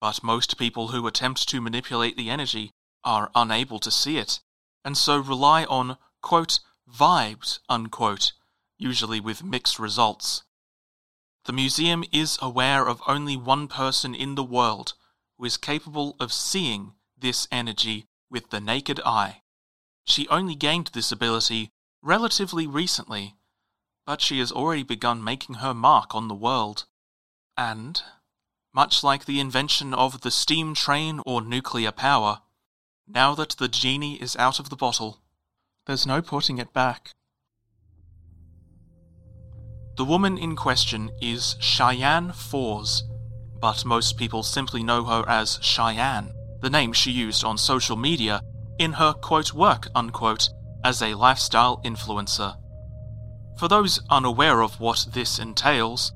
But 0.00 0.22
most 0.22 0.56
people 0.56 0.88
who 0.88 1.06
attempt 1.06 1.48
to 1.48 1.60
manipulate 1.60 2.16
the 2.16 2.30
energy 2.30 2.70
are 3.02 3.30
unable 3.34 3.80
to 3.80 3.90
see 3.90 4.18
it, 4.18 4.40
and 4.84 4.96
so 4.96 5.18
rely 5.18 5.64
on, 5.64 5.98
quote, 6.22 6.60
vibes, 6.88 7.58
unquote, 7.68 8.32
usually 8.78 9.18
with 9.18 9.42
mixed 9.42 9.80
results. 9.80 10.44
The 11.44 11.52
museum 11.52 12.04
is 12.12 12.38
aware 12.40 12.86
of 12.86 13.02
only 13.06 13.36
one 13.36 13.66
person 13.66 14.14
in 14.14 14.36
the 14.36 14.44
world 14.44 14.94
who 15.36 15.44
is 15.44 15.56
capable 15.56 16.14
of 16.20 16.32
seeing 16.32 16.94
this 17.18 17.48
energy 17.50 18.06
with 18.30 18.50
the 18.50 18.60
naked 18.60 19.00
eye. 19.04 19.42
She 20.04 20.28
only 20.28 20.54
gained 20.54 20.88
this 20.88 21.10
ability 21.10 21.70
relatively 22.00 22.66
recently, 22.66 23.36
but 24.06 24.20
she 24.20 24.38
has 24.38 24.52
already 24.52 24.84
begun 24.84 25.22
making 25.22 25.56
her 25.56 25.74
mark 25.74 26.14
on 26.14 26.28
the 26.28 26.34
world. 26.34 26.86
And, 27.56 28.00
much 28.72 29.02
like 29.02 29.24
the 29.24 29.40
invention 29.40 29.92
of 29.92 30.20
the 30.20 30.30
steam 30.30 30.74
train 30.74 31.20
or 31.26 31.42
nuclear 31.42 31.92
power, 31.92 32.42
now 33.06 33.34
that 33.34 33.50
the 33.58 33.68
genie 33.68 34.20
is 34.20 34.36
out 34.36 34.60
of 34.60 34.70
the 34.70 34.76
bottle, 34.76 35.18
there's 35.86 36.06
no 36.06 36.22
putting 36.22 36.58
it 36.58 36.72
back. 36.72 37.10
The 39.94 40.06
woman 40.06 40.38
in 40.38 40.56
question 40.56 41.10
is 41.20 41.54
Cheyenne 41.60 42.32
Fours, 42.32 43.04
but 43.60 43.84
most 43.84 44.16
people 44.16 44.42
simply 44.42 44.82
know 44.82 45.04
her 45.04 45.22
as 45.28 45.58
Cheyenne, 45.60 46.32
the 46.62 46.70
name 46.70 46.94
she 46.94 47.10
used 47.10 47.44
on 47.44 47.58
social 47.58 47.96
media 47.96 48.40
in 48.78 48.94
her 48.94 49.12
quote 49.12 49.52
work 49.52 49.88
unquote 49.94 50.48
as 50.82 51.02
a 51.02 51.12
lifestyle 51.14 51.82
influencer. 51.84 52.56
For 53.58 53.68
those 53.68 54.00
unaware 54.08 54.62
of 54.62 54.80
what 54.80 55.08
this 55.12 55.38
entails, 55.38 56.12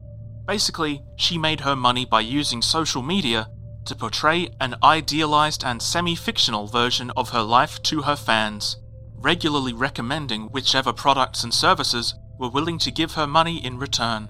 basically 0.47 1.03
she 1.17 1.37
made 1.37 1.61
her 1.61 1.77
money 1.77 2.07
by 2.07 2.21
using 2.21 2.63
social 2.63 3.03
media 3.03 3.51
to 3.85 3.95
portray 3.95 4.49
an 4.59 4.75
idealized 4.83 5.63
and 5.65 5.83
semi 5.83 6.17
fictional 6.17 6.67
version 6.67 7.13
of 7.15 7.29
her 7.29 7.43
life 7.43 7.83
to 7.83 8.03
her 8.03 8.17
fans, 8.17 8.79
regularly 9.17 9.75
recommending 9.75 10.45
whichever 10.45 10.95
products 10.95 11.45
and 11.45 11.53
services 11.53 12.15
were 12.39 12.51
willing 12.51 12.79
to 12.79 12.91
give 12.91 13.13
her 13.13 13.27
money 13.27 13.65
in 13.65 13.79
return. 13.79 14.29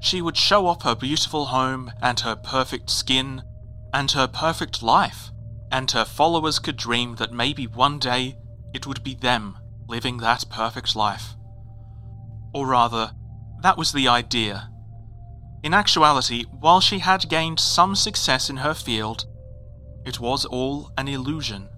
She 0.00 0.22
would 0.22 0.36
show 0.36 0.66
off 0.66 0.82
her 0.82 0.94
beautiful 0.94 1.46
home 1.46 1.92
and 2.00 2.20
her 2.20 2.36
perfect 2.36 2.90
skin 2.90 3.42
and 3.92 4.10
her 4.12 4.26
perfect 4.26 4.82
life, 4.82 5.30
and 5.72 5.90
her 5.90 6.04
followers 6.04 6.58
could 6.58 6.76
dream 6.76 7.16
that 7.16 7.32
maybe 7.32 7.66
one 7.66 7.98
day 7.98 8.36
it 8.74 8.86
would 8.86 9.02
be 9.02 9.14
them 9.14 9.58
living 9.88 10.18
that 10.18 10.44
perfect 10.50 10.94
life. 10.94 11.34
Or 12.52 12.66
rather, 12.66 13.12
that 13.62 13.78
was 13.78 13.92
the 13.92 14.08
idea. 14.08 14.70
In 15.62 15.74
actuality, 15.74 16.44
while 16.44 16.80
she 16.80 17.00
had 17.00 17.28
gained 17.28 17.58
some 17.58 17.96
success 17.96 18.50
in 18.50 18.58
her 18.58 18.74
field, 18.74 19.24
it 20.04 20.20
was 20.20 20.44
all 20.44 20.92
an 20.96 21.08
illusion. 21.08 21.68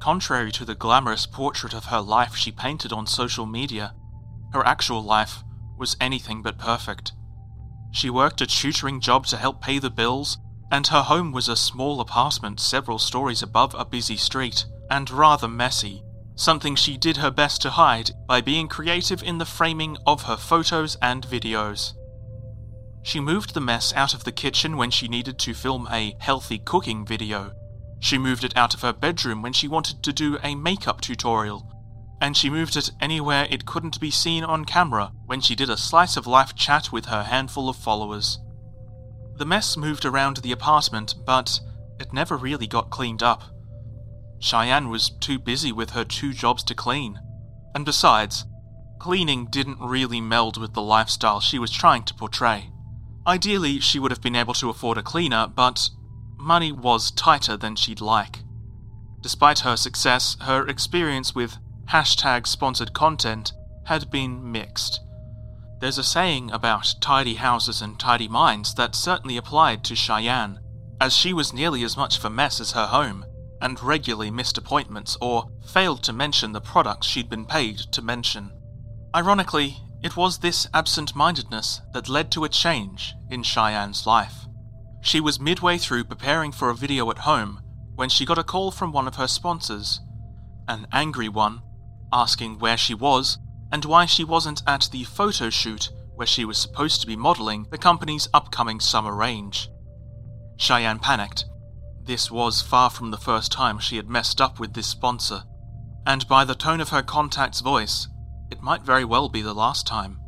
Contrary 0.00 0.52
to 0.52 0.64
the 0.64 0.74
glamorous 0.74 1.26
portrait 1.26 1.74
of 1.74 1.86
her 1.86 2.00
life 2.00 2.36
she 2.36 2.52
painted 2.52 2.92
on 2.92 3.06
social 3.06 3.46
media, 3.46 3.94
her 4.52 4.66
actual 4.66 5.02
life 5.02 5.42
was 5.78 5.96
anything 6.00 6.42
but 6.42 6.58
perfect. 6.58 7.12
She 7.92 8.10
worked 8.10 8.40
a 8.40 8.46
tutoring 8.46 9.00
job 9.00 9.26
to 9.26 9.36
help 9.36 9.62
pay 9.62 9.78
the 9.78 9.90
bills, 9.90 10.38
and 10.70 10.86
her 10.88 11.02
home 11.02 11.32
was 11.32 11.48
a 11.48 11.56
small 11.56 12.00
apartment 12.00 12.60
several 12.60 12.98
stories 12.98 13.42
above 13.42 13.74
a 13.74 13.84
busy 13.84 14.16
street, 14.16 14.66
and 14.90 15.10
rather 15.10 15.48
messy, 15.48 16.02
something 16.34 16.74
she 16.74 16.96
did 16.96 17.16
her 17.16 17.30
best 17.30 17.62
to 17.62 17.70
hide 17.70 18.10
by 18.26 18.40
being 18.40 18.68
creative 18.68 19.22
in 19.22 19.38
the 19.38 19.46
framing 19.46 19.96
of 20.06 20.22
her 20.22 20.36
photos 20.36 20.96
and 21.00 21.26
videos. 21.26 21.94
She 23.02 23.20
moved 23.20 23.54
the 23.54 23.60
mess 23.60 23.94
out 23.94 24.12
of 24.12 24.24
the 24.24 24.32
kitchen 24.32 24.76
when 24.76 24.90
she 24.90 25.08
needed 25.08 25.38
to 25.38 25.54
film 25.54 25.88
a 25.90 26.14
healthy 26.20 26.58
cooking 26.58 27.06
video. 27.06 27.52
She 28.00 28.18
moved 28.18 28.44
it 28.44 28.56
out 28.56 28.74
of 28.74 28.82
her 28.82 28.92
bedroom 28.92 29.40
when 29.40 29.52
she 29.52 29.66
wanted 29.66 30.02
to 30.02 30.12
do 30.12 30.38
a 30.42 30.54
makeup 30.54 31.00
tutorial 31.00 31.72
and 32.20 32.36
she 32.36 32.50
moved 32.50 32.76
it 32.76 32.90
anywhere 33.00 33.46
it 33.50 33.66
couldn't 33.66 34.00
be 34.00 34.10
seen 34.10 34.44
on 34.44 34.64
camera 34.64 35.12
when 35.26 35.40
she 35.40 35.54
did 35.54 35.70
a 35.70 35.76
slice 35.76 36.16
of 36.16 36.26
life 36.26 36.54
chat 36.54 36.92
with 36.92 37.06
her 37.06 37.24
handful 37.24 37.68
of 37.68 37.76
followers. 37.76 38.38
The 39.36 39.44
mess 39.46 39.76
moved 39.76 40.04
around 40.04 40.38
the 40.38 40.52
apartment, 40.52 41.14
but 41.24 41.60
it 42.00 42.12
never 42.12 42.36
really 42.36 42.66
got 42.66 42.90
cleaned 42.90 43.22
up. 43.22 43.42
Cheyenne 44.40 44.88
was 44.88 45.10
too 45.10 45.38
busy 45.38 45.72
with 45.72 45.90
her 45.90 46.04
two 46.04 46.32
jobs 46.32 46.62
to 46.64 46.74
clean, 46.74 47.20
and 47.74 47.84
besides, 47.84 48.44
cleaning 48.98 49.46
didn't 49.46 49.80
really 49.80 50.20
meld 50.20 50.56
with 50.56 50.74
the 50.74 50.82
lifestyle 50.82 51.40
she 51.40 51.58
was 51.58 51.70
trying 51.70 52.02
to 52.04 52.14
portray. 52.14 52.70
Ideally, 53.26 53.78
she 53.80 53.98
would 53.98 54.10
have 54.10 54.22
been 54.22 54.36
able 54.36 54.54
to 54.54 54.70
afford 54.70 54.98
a 54.98 55.02
cleaner, 55.02 55.46
but 55.46 55.90
money 56.36 56.72
was 56.72 57.10
tighter 57.10 57.56
than 57.56 57.76
she'd 57.76 58.00
like. 58.00 58.40
Despite 59.20 59.60
her 59.60 59.76
success, 59.76 60.36
her 60.42 60.66
experience 60.66 61.34
with 61.34 61.58
hashtag 61.90 62.46
sponsored 62.46 62.92
content 62.92 63.52
had 63.84 64.10
been 64.10 64.52
mixed. 64.52 65.00
There's 65.80 65.98
a 65.98 66.04
saying 66.04 66.50
about 66.50 66.94
tidy 67.00 67.34
houses 67.34 67.80
and 67.80 67.98
tidy 67.98 68.28
minds 68.28 68.74
that 68.74 68.94
certainly 68.94 69.36
applied 69.36 69.84
to 69.84 69.96
Cheyenne, 69.96 70.60
as 71.00 71.16
she 71.16 71.32
was 71.32 71.52
nearly 71.52 71.84
as 71.84 71.96
much 71.96 72.18
of 72.18 72.24
a 72.24 72.30
mess 72.30 72.60
as 72.60 72.72
her 72.72 72.86
home, 72.86 73.24
and 73.60 73.82
regularly 73.82 74.30
missed 74.30 74.58
appointments 74.58 75.16
or 75.20 75.50
failed 75.66 76.02
to 76.04 76.12
mention 76.12 76.52
the 76.52 76.60
products 76.60 77.06
she'd 77.06 77.30
been 77.30 77.46
paid 77.46 77.78
to 77.78 78.02
mention. 78.02 78.52
Ironically, 79.14 79.78
it 80.02 80.16
was 80.16 80.38
this 80.38 80.68
absent 80.74 81.16
mindedness 81.16 81.80
that 81.92 82.08
led 82.08 82.30
to 82.32 82.44
a 82.44 82.48
change 82.48 83.14
in 83.30 83.42
Cheyenne's 83.42 84.06
life. 84.06 84.46
She 85.00 85.20
was 85.20 85.40
midway 85.40 85.78
through 85.78 86.04
preparing 86.04 86.52
for 86.52 86.70
a 86.70 86.74
video 86.74 87.10
at 87.10 87.18
home 87.18 87.60
when 87.94 88.08
she 88.08 88.26
got 88.26 88.38
a 88.38 88.44
call 88.44 88.70
from 88.70 88.92
one 88.92 89.08
of 89.08 89.16
her 89.16 89.26
sponsors, 89.26 90.00
an 90.68 90.86
angry 90.92 91.28
one, 91.28 91.62
asking 92.12 92.58
where 92.58 92.76
she 92.76 92.94
was 92.94 93.38
and 93.72 93.84
why 93.84 94.06
she 94.06 94.24
wasn't 94.24 94.62
at 94.66 94.88
the 94.92 95.04
photo 95.04 95.50
shoot 95.50 95.90
where 96.14 96.26
she 96.26 96.44
was 96.44 96.58
supposed 96.58 97.00
to 97.00 97.06
be 97.06 97.16
modeling 97.16 97.66
the 97.70 97.78
company's 97.78 98.28
upcoming 98.34 98.80
summer 98.80 99.14
range. 99.14 99.68
Cheyenne 100.56 100.98
panicked. 100.98 101.44
This 102.02 102.30
was 102.30 102.62
far 102.62 102.90
from 102.90 103.10
the 103.10 103.18
first 103.18 103.52
time 103.52 103.78
she 103.78 103.96
had 103.96 104.08
messed 104.08 104.40
up 104.40 104.58
with 104.58 104.74
this 104.74 104.86
sponsor, 104.86 105.44
and 106.06 106.26
by 106.26 106.44
the 106.44 106.54
tone 106.54 106.80
of 106.80 106.88
her 106.88 107.02
contact's 107.02 107.60
voice, 107.60 108.08
it 108.50 108.62
might 108.62 108.82
very 108.82 109.04
well 109.04 109.28
be 109.28 109.42
the 109.42 109.54
last 109.54 109.86
time. 109.86 110.18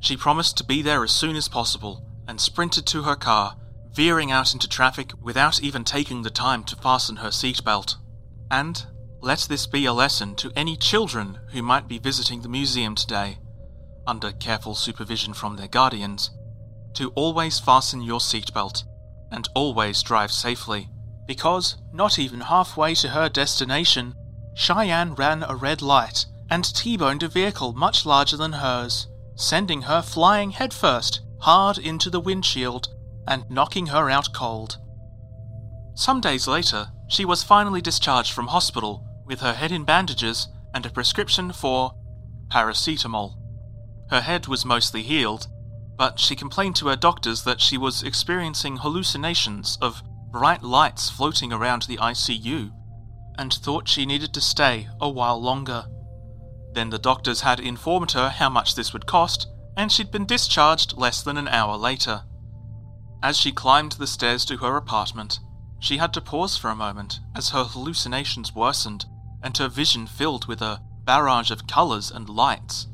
She 0.00 0.16
promised 0.16 0.58
to 0.58 0.64
be 0.64 0.82
there 0.82 1.02
as 1.02 1.12
soon 1.12 1.36
as 1.36 1.48
possible 1.48 2.04
and 2.28 2.40
sprinted 2.40 2.84
to 2.86 3.04
her 3.04 3.16
car, 3.16 3.56
veering 3.94 4.30
out 4.30 4.52
into 4.52 4.68
traffic 4.68 5.12
without 5.22 5.62
even 5.62 5.84
taking 5.84 6.22
the 6.22 6.30
time 6.30 6.64
to 6.64 6.76
fasten 6.76 7.16
her 7.16 7.28
seatbelt. 7.28 7.96
And 8.50 8.84
let 9.24 9.46
this 9.48 9.66
be 9.66 9.86
a 9.86 9.92
lesson 9.92 10.34
to 10.34 10.52
any 10.54 10.76
children 10.76 11.38
who 11.52 11.62
might 11.62 11.88
be 11.88 11.98
visiting 11.98 12.42
the 12.42 12.48
museum 12.48 12.94
today, 12.94 13.38
under 14.06 14.30
careful 14.32 14.74
supervision 14.74 15.32
from 15.32 15.56
their 15.56 15.66
guardians, 15.66 16.30
to 16.92 17.10
always 17.14 17.58
fasten 17.58 18.02
your 18.02 18.20
seatbelt 18.20 18.84
and 19.32 19.48
always 19.54 20.02
drive 20.02 20.30
safely, 20.30 20.90
because 21.26 21.78
not 21.90 22.18
even 22.18 22.38
halfway 22.38 22.94
to 22.94 23.08
her 23.08 23.30
destination, 23.30 24.14
Cheyenne 24.54 25.14
ran 25.14 25.42
a 25.42 25.56
red 25.56 25.80
light 25.80 26.26
and 26.50 26.62
T-boned 26.62 27.22
a 27.22 27.28
vehicle 27.28 27.72
much 27.72 28.04
larger 28.04 28.36
than 28.36 28.52
hers, 28.52 29.08
sending 29.36 29.82
her 29.82 30.02
flying 30.02 30.50
headfirst 30.50 31.22
hard 31.40 31.78
into 31.78 32.10
the 32.10 32.20
windshield 32.20 32.88
and 33.26 33.48
knocking 33.48 33.86
her 33.86 34.10
out 34.10 34.34
cold. 34.34 34.76
Some 35.94 36.20
days 36.20 36.46
later, 36.46 36.88
she 37.08 37.24
was 37.24 37.42
finally 37.42 37.80
discharged 37.80 38.34
from 38.34 38.48
hospital 38.48 39.02
with 39.26 39.40
her 39.40 39.54
head 39.54 39.72
in 39.72 39.84
bandages 39.84 40.48
and 40.74 40.84
a 40.84 40.90
prescription 40.90 41.52
for 41.52 41.94
paracetamol. 42.48 43.36
Her 44.10 44.20
head 44.20 44.46
was 44.46 44.64
mostly 44.64 45.02
healed, 45.02 45.48
but 45.96 46.18
she 46.18 46.36
complained 46.36 46.76
to 46.76 46.88
her 46.88 46.96
doctors 46.96 47.44
that 47.44 47.60
she 47.60 47.78
was 47.78 48.02
experiencing 48.02 48.78
hallucinations 48.78 49.78
of 49.80 50.02
bright 50.30 50.62
lights 50.62 51.08
floating 51.10 51.52
around 51.52 51.82
the 51.82 51.96
ICU 51.96 52.72
and 53.38 53.52
thought 53.52 53.88
she 53.88 54.06
needed 54.06 54.34
to 54.34 54.40
stay 54.40 54.88
a 55.00 55.08
while 55.08 55.40
longer. 55.40 55.86
Then 56.72 56.90
the 56.90 56.98
doctors 56.98 57.42
had 57.42 57.60
informed 57.60 58.12
her 58.12 58.28
how 58.28 58.50
much 58.50 58.74
this 58.74 58.92
would 58.92 59.06
cost, 59.06 59.46
and 59.76 59.90
she'd 59.90 60.10
been 60.10 60.26
discharged 60.26 60.96
less 60.96 61.22
than 61.22 61.36
an 61.36 61.48
hour 61.48 61.76
later. 61.76 62.22
As 63.22 63.36
she 63.36 63.52
climbed 63.52 63.92
the 63.92 64.06
stairs 64.06 64.44
to 64.46 64.58
her 64.58 64.76
apartment, 64.76 65.38
she 65.78 65.98
had 65.98 66.12
to 66.14 66.20
pause 66.20 66.56
for 66.56 66.70
a 66.70 66.76
moment 66.76 67.20
as 67.34 67.50
her 67.50 67.64
hallucinations 67.64 68.54
worsened 68.54 69.06
and 69.44 69.58
her 69.58 69.68
vision 69.68 70.06
filled 70.06 70.46
with 70.46 70.62
a 70.62 70.80
barrage 71.04 71.50
of 71.50 71.66
colours 71.66 72.10
and 72.10 72.28
lights. 72.28 72.88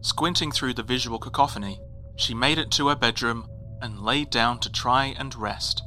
Squinting 0.00 0.52
through 0.52 0.74
the 0.74 0.82
visual 0.82 1.18
cacophony, 1.18 1.80
she 2.16 2.34
made 2.34 2.56
it 2.56 2.70
to 2.70 2.88
her 2.88 2.94
bedroom 2.94 3.48
and 3.82 4.00
laid 4.00 4.30
down 4.30 4.60
to 4.60 4.70
try 4.70 5.06
and 5.18 5.34
rest. 5.34 5.82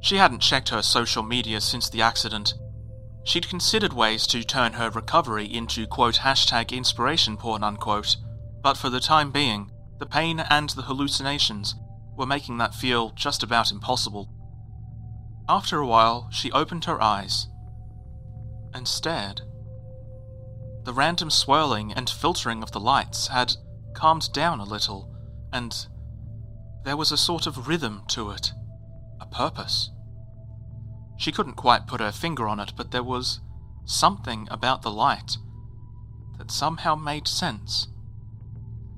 She 0.00 0.16
hadn't 0.16 0.40
checked 0.40 0.70
her 0.70 0.82
social 0.82 1.22
media 1.22 1.60
since 1.60 1.88
the 1.88 2.02
accident. 2.02 2.54
She'd 3.22 3.48
considered 3.48 3.92
ways 3.92 4.26
to 4.26 4.42
turn 4.42 4.74
her 4.74 4.90
recovery 4.90 5.46
into 5.46 5.86
quote 5.86 6.16
hashtag 6.16 6.72
inspiration 6.72 7.36
porn 7.36 7.62
unquote, 7.62 8.16
but 8.62 8.76
for 8.76 8.90
the 8.90 9.00
time 9.00 9.30
being, 9.30 9.70
the 9.98 10.06
pain 10.06 10.40
and 10.40 10.70
the 10.70 10.82
hallucinations 10.82 11.76
were 12.16 12.26
making 12.26 12.58
that 12.58 12.74
feel 12.74 13.10
just 13.10 13.44
about 13.44 13.70
impossible. 13.70 14.28
After 15.48 15.78
a 15.78 15.86
while, 15.86 16.28
she 16.32 16.50
opened 16.50 16.84
her 16.86 17.00
eyes 17.00 17.46
and 18.74 18.86
stared. 18.86 19.40
The 20.84 20.92
random 20.92 21.30
swirling 21.30 21.92
and 21.92 22.10
filtering 22.10 22.62
of 22.62 22.72
the 22.72 22.80
lights 22.80 23.28
had 23.28 23.54
calmed 23.94 24.32
down 24.32 24.60
a 24.60 24.64
little, 24.64 25.16
and 25.52 25.86
there 26.84 26.96
was 26.96 27.10
a 27.10 27.16
sort 27.16 27.46
of 27.46 27.68
rhythm 27.68 28.02
to 28.08 28.30
it, 28.30 28.52
a 29.20 29.26
purpose. 29.26 29.90
She 31.16 31.32
couldn't 31.32 31.54
quite 31.54 31.86
put 31.86 32.00
her 32.00 32.12
finger 32.12 32.46
on 32.46 32.60
it, 32.60 32.72
but 32.76 32.90
there 32.90 33.02
was 33.02 33.40
something 33.86 34.48
about 34.50 34.82
the 34.82 34.90
light 34.90 35.38
that 36.38 36.50
somehow 36.50 36.94
made 36.94 37.28
sense. 37.28 37.88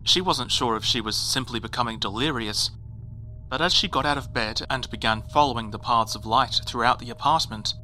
She 0.03 0.21
wasn't 0.21 0.53
sure 0.53 0.77
if 0.77 0.85
she 0.85 1.01
was 1.01 1.17
simply 1.17 1.61
becoming 1.61 1.99
delirious, 1.99 2.71
but 3.49 3.61
as 3.61 3.75
she 3.75 3.87
got 3.87 4.07
out 4.07 4.19
of 4.19 4.33
bed 4.33 4.63
and 4.71 4.91
began 4.91 5.23
following 5.33 5.71
the 5.71 5.79
paths 5.79 6.15
of 6.15 6.27
light 6.27 6.61
throughout 6.65 6.99
the 6.99 7.11
apartment, 7.11 7.75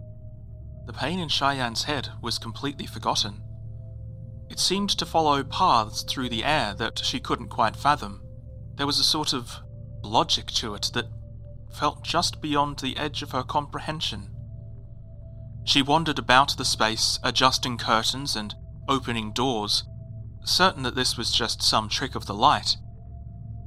the 0.87 0.92
pain 0.92 1.18
in 1.18 1.29
Cheyenne's 1.29 1.85
head 1.85 2.09
was 2.21 2.38
completely 2.38 2.87
forgotten. 2.87 3.42
It 4.51 4.59
seemed 4.59 4.90
to 4.90 5.07
follow 5.07 5.42
paths 5.45 6.03
through 6.03 6.29
the 6.29 6.45
air 6.45 6.75
that 6.75 6.99
she 7.05 7.21
couldn't 7.21 7.49
quite 7.49 7.77
fathom. 7.77 8.23
There 8.77 8.87
was 8.87 8.99
a 8.99 9.05
sort 9.05 9.33
of 9.33 9.59
logic 10.03 10.49
to 10.49 10.75
it 10.75 10.90
that 10.95 11.07
felt 11.73 12.03
just 12.03 12.42
beyond 12.42 12.79
the 12.79 12.97
edge 12.97 13.23
of 13.23 13.31
her 13.31 13.42
comprehension. 13.42 14.29
She 15.64 15.81
wandered 15.81 16.18
about 16.18 16.57
the 16.57 16.64
space, 16.64 17.18
adjusting 17.23 17.79
curtains 17.79 18.35
and 18.35 18.55
opening 18.88 19.33
doors, 19.33 19.85
certain 20.45 20.83
that 20.83 20.97
this 20.97 21.16
was 21.16 21.31
just 21.33 21.62
some 21.62 21.88
trick 21.88 22.14
of 22.14 22.27
the 22.27 22.35
light, 22.35 22.77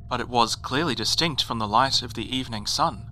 but 0.10 0.20
it 0.20 0.28
was 0.28 0.56
clearly 0.56 0.94
distinct 0.94 1.42
from 1.44 1.58
the 1.58 1.68
light 1.68 2.02
of 2.02 2.14
the 2.14 2.36
evening 2.36 2.66
sun. 2.66 3.10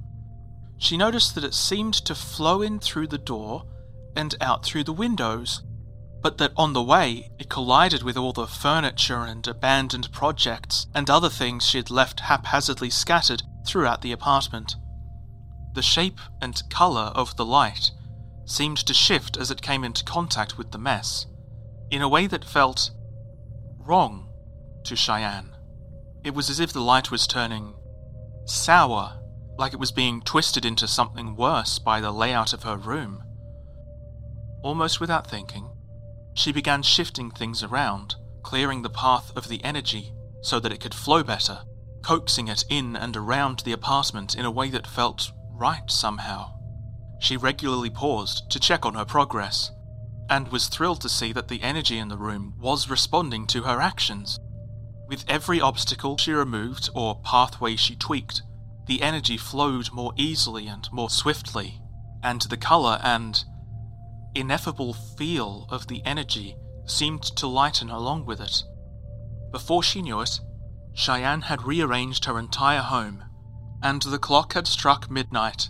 She 0.78 0.98
noticed 0.98 1.34
that 1.36 1.46
it 1.46 1.54
seemed 1.54 1.94
to 1.94 2.14
flow 2.14 2.62
in 2.62 2.80
through 2.80 3.08
the 3.08 3.18
door 3.18 3.64
and 4.16 4.36
out 4.42 4.64
through 4.64 4.84
the 4.84 4.94
windows, 4.94 5.62
but 6.22 6.38
that 6.38 6.54
on 6.56 6.74
the 6.74 6.82
way 6.82 7.30
it 7.38 7.50
collided 7.50 8.04
with 8.04 8.16
all 8.18 8.34
the 8.34 8.48
furniture 8.48 9.24
and 9.24 9.46
abandoned 9.48 10.12
projects 10.12 10.88
and 10.96 11.10
other 11.10 11.30
things 11.30 11.68
she 11.68 11.78
had 11.78 11.92
left 11.92 12.22
haphazardly 12.22 12.90
scattered 12.90 13.44
throughout 13.68 14.02
the 14.02 14.12
apartment. 14.12 14.76
The 15.74 15.82
shape 15.82 16.20
and 16.42 16.62
colour 16.70 17.12
of 17.16 17.36
the 17.36 17.46
light 17.46 17.92
seemed 18.46 18.78
to 18.78 18.94
shift 18.94 19.38
as 19.38 19.52
it 19.52 19.62
came 19.62 19.84
into 19.84 20.04
contact 20.04 20.58
with 20.58 20.72
the 20.72 20.78
mess, 20.78 21.26
in 21.90 22.02
a 22.02 22.10
way 22.10 22.28
that 22.28 22.46
felt 22.46 22.92
wrong 23.80 24.30
to 24.86 24.96
Cheyenne. 24.96 25.56
It 26.24 26.34
was 26.34 26.50
as 26.50 26.60
if 26.60 26.72
the 26.72 26.82
light 26.82 27.12
was 27.12 27.28
turning 27.28 27.74
sour, 28.46 29.20
like 29.58 29.74
it 29.74 29.80
was 29.80 29.92
being 29.92 30.22
twisted 30.22 30.66
into 30.66 30.88
something 30.88 31.36
worse 31.36 31.80
by 31.80 32.00
the 32.00 32.12
layout 32.12 32.54
of 32.54 32.64
her 32.64 32.78
room. 32.78 33.24
Almost 34.64 35.00
without 35.00 35.30
thinking, 35.30 35.70
she 36.34 36.52
began 36.52 36.82
shifting 36.82 37.30
things 37.30 37.64
around, 37.64 38.16
clearing 38.44 38.82
the 38.82 38.90
path 38.90 39.32
of 39.36 39.50
the 39.50 39.64
energy 39.64 40.14
so 40.42 40.60
that 40.60 40.72
it 40.72 40.80
could 40.80 40.96
flow 40.96 41.22
better, 41.22 41.60
coaxing 42.02 42.48
it 42.48 42.64
in 42.70 42.96
and 42.96 43.16
around 43.16 43.60
the 43.60 43.74
apartment 43.74 44.36
in 44.36 44.46
a 44.46 44.52
way 44.52 44.70
that 44.70 44.88
felt 44.88 45.32
right 45.52 45.90
somehow. 45.92 46.54
She 47.20 47.38
regularly 47.38 47.90
paused 47.90 48.50
to 48.52 48.60
check 48.60 48.86
on 48.86 48.96
her 48.96 49.06
progress, 49.06 49.72
and 50.30 50.48
was 50.48 50.68
thrilled 50.68 51.02
to 51.02 51.10
see 51.10 51.34
that 51.34 51.48
the 51.48 51.62
energy 51.62 51.98
in 51.98 52.08
the 52.08 52.18
room 52.18 52.56
was 52.58 52.90
responding 52.90 53.46
to 53.48 53.64
her 53.64 53.80
actions. 53.80 54.40
With 55.08 55.26
every 55.28 55.62
obstacle 55.62 56.18
she 56.18 56.32
removed 56.32 56.90
or 56.96 57.22
pathway 57.22 57.76
she 57.76 57.96
tweaked, 57.96 58.42
the 58.88 59.02
energy 59.02 59.38
flowed 59.38 59.92
more 59.92 60.14
easily 60.16 60.68
and 60.68 60.88
more 60.92 61.10
swiftly, 61.10 61.80
and 62.22 62.42
the 62.44 62.58
colour 62.58 63.00
and 63.04 63.44
ineffable 64.36 64.94
feel 64.94 65.68
of 65.70 65.88
the 65.88 66.02
energy 66.06 66.56
seemed 66.86 67.24
to 67.24 67.48
lighten 67.48 67.90
along 67.90 68.26
with 68.26 68.42
it. 68.42 68.64
Before 69.52 69.84
she 69.84 70.02
knew 70.02 70.22
it, 70.22 70.40
Cheyenne 70.94 71.44
had 71.44 71.64
rearranged 71.64 72.26
her 72.26 72.40
entire 72.40 72.82
home, 72.82 73.24
and 73.82 74.02
the 74.02 74.20
clock 74.20 74.54
had 74.54 74.68
struck 74.68 75.10
midnight. 75.10 75.70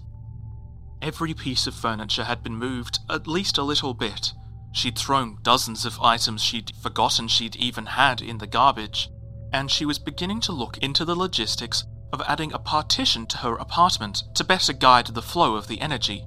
Every 1.01 1.33
piece 1.33 1.67
of 1.67 1.75
furniture 1.75 2.23
had 2.23 2.43
been 2.43 2.55
moved 2.55 2.99
at 3.09 3.27
least 3.27 3.57
a 3.57 3.63
little 3.63 3.93
bit. 3.93 4.33
She'd 4.71 4.97
thrown 4.97 5.37
dozens 5.43 5.85
of 5.85 5.99
items 6.01 6.41
she'd 6.41 6.75
forgotten 6.81 7.27
she'd 7.27 7.55
even 7.57 7.85
had 7.85 8.21
in 8.21 8.37
the 8.37 8.47
garbage, 8.47 9.09
and 9.51 9.69
she 9.69 9.85
was 9.85 9.99
beginning 9.99 10.39
to 10.41 10.51
look 10.51 10.77
into 10.79 11.05
the 11.05 11.15
logistics 11.15 11.85
of 12.11 12.21
adding 12.27 12.53
a 12.53 12.59
partition 12.59 13.25
to 13.27 13.37
her 13.39 13.55
apartment 13.55 14.23
to 14.35 14.43
better 14.43 14.73
guide 14.73 15.07
the 15.07 15.21
flow 15.21 15.55
of 15.55 15.67
the 15.67 15.81
energy. 15.81 16.25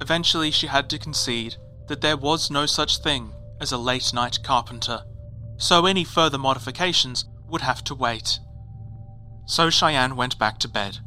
Eventually, 0.00 0.50
she 0.50 0.66
had 0.66 0.90
to 0.90 0.98
concede 0.98 1.56
that 1.88 2.00
there 2.00 2.16
was 2.16 2.50
no 2.50 2.66
such 2.66 2.98
thing 2.98 3.32
as 3.60 3.72
a 3.72 3.78
late 3.78 4.12
night 4.12 4.38
carpenter, 4.42 5.02
so 5.56 5.86
any 5.86 6.04
further 6.04 6.38
modifications 6.38 7.24
would 7.48 7.62
have 7.62 7.82
to 7.84 7.94
wait. 7.94 8.38
So 9.46 9.70
Cheyenne 9.70 10.16
went 10.16 10.38
back 10.38 10.58
to 10.58 10.68
bed, 10.68 10.98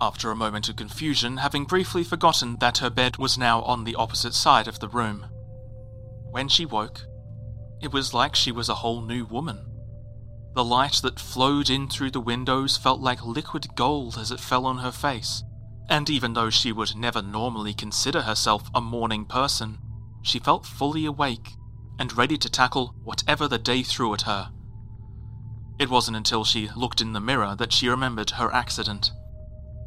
after 0.00 0.30
a 0.30 0.36
moment 0.36 0.68
of 0.68 0.76
confusion, 0.76 1.36
having 1.36 1.64
briefly 1.64 2.02
forgotten 2.02 2.56
that 2.56 2.78
her 2.78 2.90
bed 2.90 3.18
was 3.18 3.38
now 3.38 3.62
on 3.62 3.84
the 3.84 3.94
opposite 3.94 4.34
side 4.34 4.66
of 4.66 4.80
the 4.80 4.88
room. 4.88 5.26
When 6.30 6.48
she 6.48 6.66
woke, 6.66 7.02
it 7.80 7.92
was 7.92 8.14
like 8.14 8.34
she 8.34 8.50
was 8.50 8.68
a 8.68 8.76
whole 8.76 9.02
new 9.02 9.24
woman. 9.24 9.66
The 10.54 10.64
light 10.64 11.00
that 11.02 11.20
flowed 11.20 11.70
in 11.70 11.88
through 11.88 12.10
the 12.10 12.20
windows 12.20 12.76
felt 12.76 13.00
like 13.00 13.24
liquid 13.24 13.74
gold 13.74 14.18
as 14.18 14.30
it 14.30 14.40
fell 14.40 14.66
on 14.66 14.78
her 14.78 14.92
face, 14.92 15.44
And 15.88 16.08
even 16.08 16.32
though 16.32 16.50
she 16.50 16.72
would 16.72 16.96
never 16.96 17.22
normally 17.22 17.74
consider 17.74 18.22
herself 18.22 18.70
a 18.74 18.80
morning 18.80 19.24
person, 19.24 19.78
she 20.22 20.38
felt 20.38 20.64
fully 20.64 21.04
awake 21.04 21.50
and 21.98 22.16
ready 22.16 22.38
to 22.38 22.48
tackle 22.48 22.94
whatever 23.04 23.46
the 23.48 23.58
day 23.58 23.82
threw 23.82 24.14
at 24.14 24.22
her. 24.22 24.50
It 25.78 25.90
wasn't 25.90 26.16
until 26.16 26.44
she 26.44 26.70
looked 26.76 27.00
in 27.00 27.12
the 27.12 27.20
mirror 27.20 27.54
that 27.56 27.72
she 27.72 27.88
remembered 27.88 28.30
her 28.30 28.52
accident. 28.52 29.10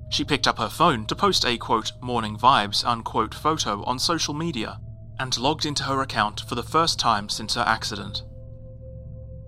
She 0.10 0.23
picked 0.23 0.47
up 0.47 0.58
her 0.58 0.69
phone 0.69 1.05
to 1.08 1.15
post 1.15 1.45
a 1.45 1.58
quote 1.58 1.91
morning 2.01 2.38
vibes 2.38 2.86
unquote 2.86 3.34
photo 3.34 3.84
on 3.86 3.97
social 3.97 4.34
media 4.34 4.79
and 5.19 5.38
logged 5.38 5.65
into 5.65 5.84
her 5.84 6.01
account 6.01 6.41
for 6.41 6.55
the 6.55 6.63
first 6.63 6.99
time 6.99 7.29
since 7.29 7.55
her 7.55 7.63
accident. 7.65 8.23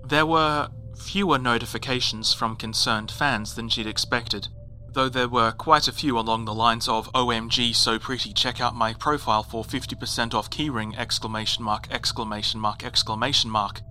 There 0.04 0.26
were 0.26 0.70
fewer 0.98 1.38
notifications 1.38 2.34
from 2.34 2.56
concerned 2.56 3.12
fans 3.12 3.56
than 3.56 3.70
she'd 3.70 3.88
expected, 3.88 4.48
though 4.94 5.10
there 5.10 5.28
were 5.28 5.52
quite 5.52 5.88
a 5.88 5.94
few 5.94 6.18
along 6.18 6.46
the 6.46 6.54
lines 6.54 6.88
of 6.88 7.12
OMG 7.14 7.76
so 7.76 8.00
pretty 8.00 8.34
check 8.34 8.62
out 8.62 8.76
my 8.76 8.94
profile 8.94 9.44
for 9.44 9.64
50% 9.64 10.34
off 10.34 10.50
keyring 10.50 10.98
exclamation 10.98 11.64
mark 11.64 11.88
exclamation 11.92 12.60
mark 12.60 12.84
exclamation 12.84 13.50
mark 13.50 13.82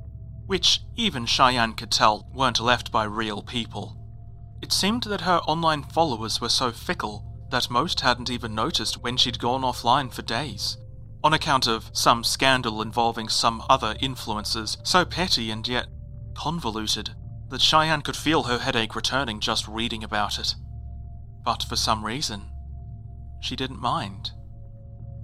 which 0.46 0.80
even 0.94 1.26
Cheyenne 1.26 1.74
could 1.74 1.90
tell 1.90 2.28
weren't 2.32 2.60
left 2.60 2.90
by 2.90 3.04
real 3.04 3.42
people. 3.42 3.96
It 4.62 4.72
seemed 4.72 5.02
that 5.04 5.22
her 5.22 5.40
online 5.46 5.82
followers 5.82 6.40
were 6.40 6.48
so 6.48 6.70
fickle 6.70 7.24
that 7.50 7.70
most 7.70 8.00
hadn't 8.00 8.30
even 8.30 8.54
noticed 8.54 9.02
when 9.02 9.16
she'd 9.16 9.38
gone 9.38 9.62
offline 9.62 10.12
for 10.12 10.22
days, 10.22 10.76
on 11.22 11.34
account 11.34 11.66
of 11.66 11.90
some 11.92 12.24
scandal 12.24 12.80
involving 12.82 13.28
some 13.28 13.62
other 13.68 13.94
influencers 13.96 14.76
so 14.86 15.04
petty 15.04 15.50
and 15.50 15.66
yet 15.68 15.86
convoluted 16.36 17.10
that 17.48 17.60
Cheyenne 17.60 18.02
could 18.02 18.16
feel 18.16 18.44
her 18.44 18.58
headache 18.58 18.96
returning 18.96 19.40
just 19.40 19.68
reading 19.68 20.02
about 20.02 20.38
it. 20.38 20.54
But 21.46 21.62
for 21.62 21.76
some 21.76 22.04
reason, 22.04 22.50
she 23.40 23.54
didn't 23.54 23.80
mind. 23.80 24.32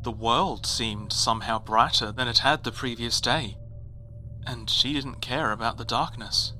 The 0.03 0.13
world 0.13 0.67
seemed 0.67 1.13
somehow 1.13 1.59
brighter 1.59 2.13
than 2.13 2.29
it 2.29 2.39
had 2.39 2.63
the 2.63 2.71
previous 2.71 3.21
day, 3.21 3.59
and 4.47 4.71
she 4.71 4.93
didn't 4.93 5.21
care 5.21 5.51
about 5.51 5.79
the 5.79 5.85
darkness. 5.85 6.53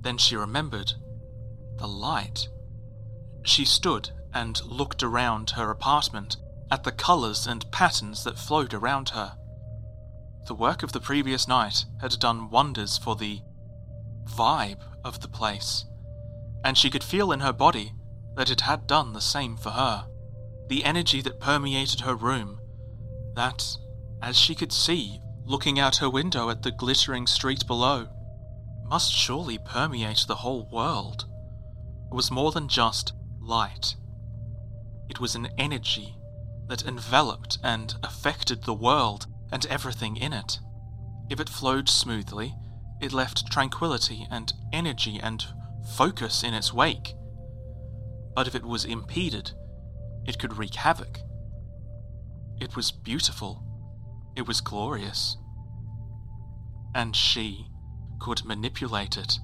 Then 0.00 0.18
she 0.18 0.34
remembered 0.34 0.94
the 1.78 1.86
light. 1.86 2.48
She 3.44 3.64
stood 3.64 4.10
and 4.32 4.60
looked 4.64 5.04
around 5.04 5.50
her 5.50 5.70
apartment 5.70 6.36
at 6.72 6.82
the 6.82 6.90
colours 6.90 7.46
and 7.46 7.70
patterns 7.70 8.24
that 8.24 8.36
flowed 8.36 8.74
around 8.74 9.10
her. 9.10 9.36
The 10.48 10.56
work 10.56 10.82
of 10.82 10.90
the 10.90 11.00
previous 11.00 11.46
night 11.46 11.84
had 12.00 12.18
done 12.18 12.50
wonders 12.50 12.98
for 12.98 13.14
the 13.14 13.42
vibe 14.24 14.82
of 15.04 15.20
the 15.20 15.28
place, 15.28 15.84
and 16.64 16.76
she 16.76 16.90
could 16.90 17.04
feel 17.04 17.30
in 17.30 17.38
her 17.38 17.52
body 17.52 17.92
that 18.36 18.50
it 18.50 18.62
had 18.62 18.86
done 18.86 19.12
the 19.12 19.20
same 19.20 19.56
for 19.56 19.70
her. 19.70 20.06
The 20.68 20.84
energy 20.84 21.20
that 21.22 21.40
permeated 21.40 22.00
her 22.00 22.14
room, 22.14 22.60
that, 23.34 23.76
as 24.22 24.36
she 24.36 24.54
could 24.54 24.72
see, 24.72 25.20
looking 25.44 25.78
out 25.78 25.96
her 25.96 26.10
window 26.10 26.50
at 26.50 26.62
the 26.62 26.70
glittering 26.70 27.26
street 27.26 27.66
below, 27.66 28.08
must 28.84 29.12
surely 29.12 29.58
permeate 29.58 30.24
the 30.26 30.36
whole 30.36 30.68
world. 30.72 31.26
It 32.10 32.14
was 32.14 32.30
more 32.30 32.52
than 32.52 32.68
just 32.68 33.12
light. 33.40 33.96
It 35.08 35.20
was 35.20 35.34
an 35.34 35.48
energy 35.58 36.16
that 36.68 36.86
enveloped 36.86 37.58
and 37.62 37.94
affected 38.02 38.62
the 38.62 38.74
world 38.74 39.26
and 39.52 39.66
everything 39.66 40.16
in 40.16 40.32
it. 40.32 40.58
If 41.28 41.40
it 41.40 41.48
flowed 41.48 41.88
smoothly, 41.88 42.54
it 43.00 43.12
left 43.12 43.50
tranquility 43.50 44.26
and 44.30 44.52
energy 44.72 45.20
and 45.22 45.44
focus 45.96 46.42
in 46.42 46.54
its 46.54 46.72
wake. 46.72 47.14
But 48.34 48.46
if 48.46 48.54
it 48.54 48.64
was 48.64 48.84
impeded, 48.84 49.52
it 50.26 50.38
could 50.38 50.58
wreak 50.58 50.74
havoc. 50.74 51.18
It 52.60 52.76
was 52.76 52.90
beautiful 52.90 53.64
it 54.36 54.46
was 54.46 54.60
glorious. 54.60 55.36
And 56.94 57.14
she 57.14 57.66
could 58.20 58.44
manipulate 58.44 59.16
it. 59.16 59.38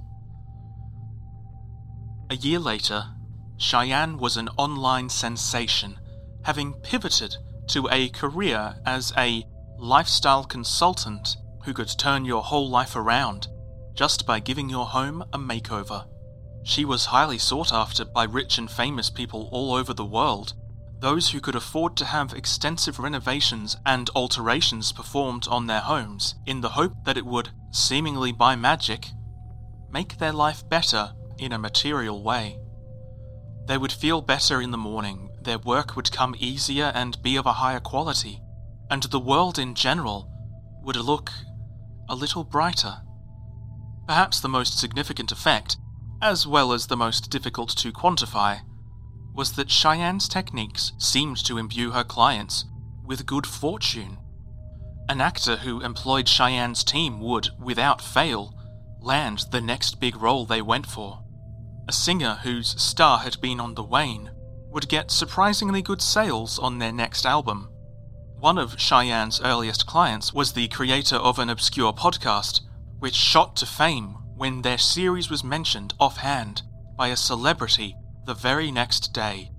A 2.31 2.37
year 2.37 2.59
later, 2.59 3.05
Cheyenne 3.57 4.19
was 4.19 4.37
an 4.37 4.49
online 4.57 5.09
sensation, 5.09 5.99
having 6.45 6.75
pivoted 6.75 7.37
to 7.69 7.89
a 7.91 8.09
career 8.09 8.77
as 8.87 9.13
a 9.17 9.45
lifestyle 9.79 10.45
consultant 10.45 11.37
who 11.65 11.75
could 11.75 11.89
turn 11.99 12.25
your 12.25 12.43
whole 12.43 12.69
life 12.69 12.97
around 12.97 13.49
just 13.95 14.27
by 14.27 14.41
giving 14.41 14.71
your 14.71 14.87
home 14.87 15.23
a 15.33 15.39
makeover. 15.39 16.07
She 16.63 16.85
was 16.85 17.07
highly 17.07 17.39
sought 17.39 17.73
after 17.73 18.05
by 18.05 18.25
rich 18.25 18.59
and 18.59 18.71
famous 18.71 19.11
people 19.11 19.49
all 19.53 19.73
over 19.73 19.95
the 19.95 20.05
world, 20.05 20.55
those 21.01 21.31
who 21.31 21.41
could 21.41 21.55
afford 21.55 21.97
to 21.97 22.05
have 22.05 22.35
extensive 22.35 22.99
renovations 22.99 23.77
and 23.87 24.11
alterations 24.15 24.93
performed 24.93 25.49
on 25.49 25.67
their 25.67 25.81
homes 25.81 26.35
in 26.47 26.61
the 26.61 26.71
hope 26.71 26.93
that 27.05 27.17
it 27.17 27.25
would, 27.25 27.51
seemingly 27.71 28.33
by 28.33 28.55
magic, 28.55 29.09
make 29.91 30.19
their 30.19 30.33
life 30.33 30.69
better 30.69 31.15
in 31.39 31.53
a 31.53 31.59
material 31.59 32.23
way. 32.23 32.59
They 33.67 33.79
would 33.79 33.93
feel 33.93 34.21
better 34.21 34.61
in 34.61 34.71
the 34.71 34.77
morning, 34.77 35.31
their 35.41 35.59
work 35.59 35.97
would 35.97 36.13
come 36.13 36.37
easier 36.39 36.93
and 36.95 37.23
be 37.23 37.37
of 37.37 37.47
a 37.47 37.55
higher 37.55 37.81
quality, 37.81 38.43
and 38.91 39.03
the 39.05 39.21
world 39.21 39.59
in 39.59 39.75
general 39.75 40.31
would 40.83 40.97
look 40.97 41.31
a 42.09 42.15
little 42.15 42.45
brighter. 42.45 43.01
Perhaps 44.07 44.41
the 44.41 44.49
most 44.49 44.79
significant 44.79 45.33
effect, 45.33 45.79
as 46.23 46.47
well 46.47 46.73
as 46.73 46.87
the 46.87 46.97
most 46.97 47.31
difficult 47.31 47.71
to 47.71 47.93
quantify, 47.93 48.61
was 49.35 49.53
that 49.53 49.69
Cheyenne's 49.69 50.29
techniques 50.29 50.93
seemed 50.99 51.37
to 51.45 51.59
imbue 51.59 51.93
her 51.93 52.05
clients 52.05 52.65
with 53.05 53.27
good 53.27 53.47
fortune. 53.47 54.19
An 55.09 55.21
actor 55.21 55.57
who 55.57 55.81
employed 55.81 56.27
Cheyenne's 56.27 56.85
team 56.85 57.21
would, 57.21 57.51
without 57.59 58.01
fail, 58.03 58.55
land 59.01 59.45
the 59.51 59.61
next 59.61 59.99
big 59.99 60.15
role 60.17 60.45
they 60.45 60.63
went 60.63 60.87
for. 60.87 61.25
A 61.89 61.93
singer 61.93 62.39
whose 62.43 62.81
star 62.81 63.19
had 63.19 63.41
been 63.41 63.59
on 63.59 63.75
the 63.75 63.83
wane 63.83 64.31
would 64.71 64.89
get 64.89 65.11
surprisingly 65.11 65.83
good 65.83 66.01
sales 66.01 66.59
on 66.59 66.79
their 66.79 66.93
next 66.93 67.27
album. 67.27 67.69
One 68.39 68.59
of 68.59 68.77
Cheyenne's 68.77 69.41
earliest 69.43 69.87
clients 69.87 70.33
was 70.33 70.53
the 70.53 70.69
creator 70.69 71.17
of 71.17 71.39
an 71.39 71.51
obscure 71.51 71.93
podcast, 71.93 72.61
which 72.99 73.15
shot 73.15 73.57
to 73.57 73.67
fame 73.67 74.17
when 74.41 74.63
their 74.63 74.79
series 74.79 75.29
was 75.29 75.45
mentioned 75.45 75.93
offhand 76.01 76.63
by 76.97 77.09
a 77.09 77.17
celebrity 77.17 77.95
the 78.25 78.33
very 78.33 78.71
next 78.71 79.13
day. 79.13 79.51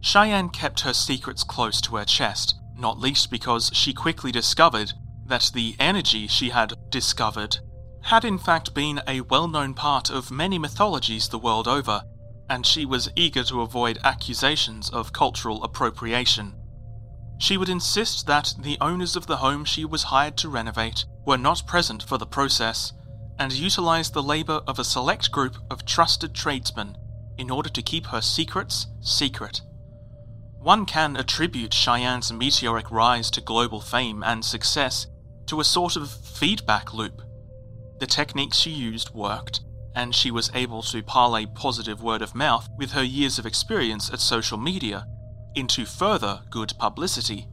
Cheyenne 0.00 0.48
kept 0.48 0.80
her 0.80 0.94
secrets 0.94 1.44
close 1.44 1.82
to 1.82 1.96
her 1.96 2.04
chest, 2.06 2.54
not 2.78 2.98
least 2.98 3.30
because 3.30 3.70
she 3.74 3.92
quickly 3.92 4.32
discovered 4.32 4.90
that 5.26 5.50
the 5.52 5.76
energy 5.78 6.26
she 6.26 6.48
had 6.48 6.72
discovered 6.88 7.58
had 8.04 8.24
in 8.24 8.38
fact 8.38 8.72
been 8.72 9.02
a 9.06 9.20
well 9.20 9.46
known 9.46 9.74
part 9.74 10.08
of 10.08 10.30
many 10.30 10.58
mythologies 10.58 11.28
the 11.28 11.38
world 11.38 11.68
over, 11.68 12.02
and 12.48 12.64
she 12.64 12.86
was 12.86 13.10
eager 13.16 13.44
to 13.44 13.60
avoid 13.60 13.98
accusations 14.02 14.88
of 14.88 15.12
cultural 15.12 15.62
appropriation. 15.62 16.54
She 17.36 17.58
would 17.58 17.68
insist 17.68 18.26
that 18.26 18.54
the 18.58 18.78
owners 18.80 19.14
of 19.14 19.26
the 19.26 19.36
home 19.36 19.66
she 19.66 19.84
was 19.84 20.04
hired 20.04 20.38
to 20.38 20.48
renovate 20.48 21.04
were 21.26 21.36
not 21.36 21.66
present 21.66 22.02
for 22.02 22.16
the 22.16 22.24
process, 22.24 22.94
and 23.40 23.52
utilized 23.54 24.12
the 24.12 24.22
labor 24.22 24.60
of 24.66 24.78
a 24.78 24.84
select 24.84 25.32
group 25.32 25.56
of 25.70 25.86
trusted 25.86 26.34
tradesmen 26.34 26.96
in 27.38 27.50
order 27.50 27.70
to 27.70 27.82
keep 27.82 28.06
her 28.06 28.20
secrets 28.20 28.86
secret. 29.00 29.62
One 30.58 30.84
can 30.84 31.16
attribute 31.16 31.72
Cheyenne's 31.72 32.30
meteoric 32.30 32.90
rise 32.90 33.30
to 33.30 33.40
global 33.40 33.80
fame 33.80 34.22
and 34.22 34.44
success 34.44 35.06
to 35.46 35.58
a 35.58 35.64
sort 35.64 35.96
of 35.96 36.10
feedback 36.10 36.92
loop. 36.92 37.22
The 37.98 38.06
techniques 38.06 38.58
she 38.58 38.70
used 38.70 39.14
worked, 39.14 39.62
and 39.94 40.14
she 40.14 40.30
was 40.30 40.50
able 40.54 40.82
to 40.82 41.02
parlay 41.02 41.46
positive 41.46 42.02
word 42.02 42.20
of 42.20 42.34
mouth 42.34 42.68
with 42.76 42.90
her 42.90 43.02
years 43.02 43.38
of 43.38 43.46
experience 43.46 44.12
at 44.12 44.20
social 44.20 44.58
media 44.58 45.06
into 45.54 45.86
further 45.86 46.42
good 46.50 46.74
publicity. 46.78 47.48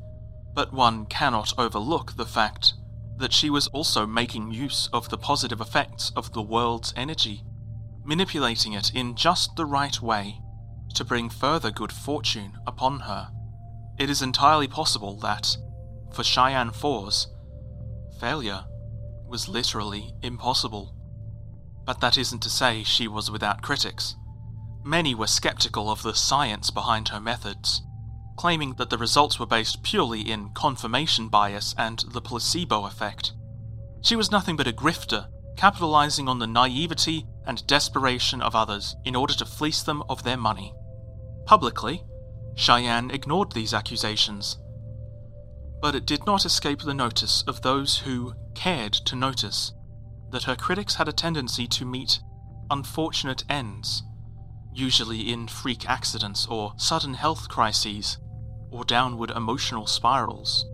But 0.53 0.73
one 0.73 1.05
cannot 1.05 1.57
overlook 1.57 2.17
the 2.17 2.25
fact 2.25 2.73
that 3.17 3.33
she 3.33 3.49
was 3.49 3.67
also 3.67 4.05
making 4.05 4.51
use 4.51 4.89
of 4.93 5.09
the 5.09 5.17
positive 5.17 5.61
effects 5.61 6.11
of 6.15 6.33
the 6.33 6.41
world's 6.41 6.93
energy 6.95 7.43
manipulating 8.07 8.71
it 8.71 8.89
in 8.95 9.13
just 9.15 9.55
the 9.57 9.65
right 9.65 10.01
way 10.01 10.39
to 10.95 11.03
bring 11.03 11.29
further 11.29 11.69
good 11.69 11.91
fortune 11.91 12.53
upon 12.65 13.01
her. 13.01 13.29
It 13.99 14.09
is 14.09 14.21
entirely 14.21 14.67
possible 14.67 15.19
that, 15.19 15.57
for 16.13 16.23
Cheyenne 16.23 16.71
Fours, 16.71 17.27
failure 18.17 18.63
was 19.27 19.49
literally 19.49 20.13
impossible. 20.23 20.95
But 21.85 21.99
that 21.99 22.17
isn't 22.17 22.41
to 22.43 22.49
say 22.49 22.83
she 22.83 23.09
was 23.09 23.29
without 23.29 23.61
critics. 23.61 24.15
Many 24.85 25.13
were 25.13 25.27
skeptical 25.27 25.91
of 25.91 26.01
the 26.01 26.15
science 26.15 26.71
behind 26.71 27.09
her 27.09 27.19
methods, 27.19 27.81
claiming 28.37 28.75
that 28.75 28.89
the 28.89 28.97
results 28.97 29.39
were 29.39 29.45
based 29.45 29.83
purely 29.83 30.21
in 30.21 30.49
confirmation 30.51 31.27
bias 31.27 31.75
and 31.77 32.05
the 32.11 32.21
placebo 32.21 32.85
effect. 32.85 33.33
She 34.01 34.15
was 34.15 34.31
nothing 34.31 34.55
but 34.55 34.67
a 34.67 34.71
grifter 34.71 35.27
capitalizing 35.57 36.29
on 36.29 36.39
the 36.39 36.47
naivety 36.47 37.25
and 37.45 37.65
desperation 37.67 38.41
of 38.41 38.55
others 38.55 38.95
in 39.03 39.15
order 39.15 39.33
to 39.33 39.45
fleece 39.45 39.81
them 39.81 40.03
of 40.07 40.23
their 40.23 40.37
money. 40.37 40.73
Publicly, 41.45 42.03
Cheyenne 42.55 43.11
ignored 43.11 43.51
these 43.51 43.73
accusations. 43.73 44.57
But 45.81 45.95
it 45.95 46.05
did 46.05 46.25
not 46.25 46.45
escape 46.45 46.81
the 46.81 46.93
notice 46.93 47.43
of 47.47 47.61
those 47.61 47.99
who 47.99 48.33
cared 48.55 48.93
to 48.93 49.15
notice 49.15 49.73
that 50.31 50.43
her 50.43 50.55
critics 50.55 50.95
had 50.95 51.07
a 51.07 51.13
tendency 51.13 51.67
to 51.67 51.85
meet 51.85 52.19
unfortunate 52.69 53.43
ends, 53.49 54.03
usually 54.73 55.31
in 55.31 55.47
freak 55.47 55.89
accidents 55.89 56.45
or 56.47 56.73
sudden 56.77 57.13
health 57.15 57.49
crises 57.49 58.17
or 58.71 58.83
downward 58.83 59.31
emotional 59.31 59.87
spirals. 59.87 60.65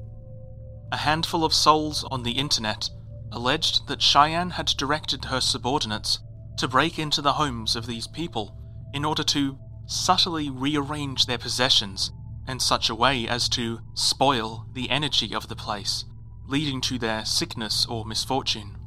A 0.91 0.97
handful 0.97 1.43
of 1.43 1.53
souls 1.53 2.03
on 2.11 2.23
the 2.23 2.33
internet 2.33 2.89
alleged 3.31 3.87
that 3.87 4.01
Cheyenne 4.01 4.51
had 4.51 4.67
directed 4.67 5.25
her 5.25 5.41
subordinates 5.41 6.19
to 6.57 6.67
break 6.67 6.99
into 6.99 7.21
the 7.21 7.33
homes 7.33 7.75
of 7.75 7.87
these 7.87 8.07
people 8.07 8.55
in 8.93 9.03
order 9.03 9.23
to 9.23 9.57
subtly 9.87 10.49
rearrange 10.49 11.25
their 11.25 11.37
possessions 11.37 12.11
in 12.47 12.59
such 12.59 12.89
a 12.89 12.95
way 12.95 13.27
as 13.27 13.49
to 13.49 13.79
spoil 13.95 14.67
the 14.73 14.89
energy 14.89 15.33
of 15.33 15.47
the 15.47 15.55
place, 15.55 16.05
leading 16.45 16.81
to 16.81 16.99
their 16.99 17.25
sickness 17.25 17.85
or 17.85 18.05
misfortune. 18.05 18.77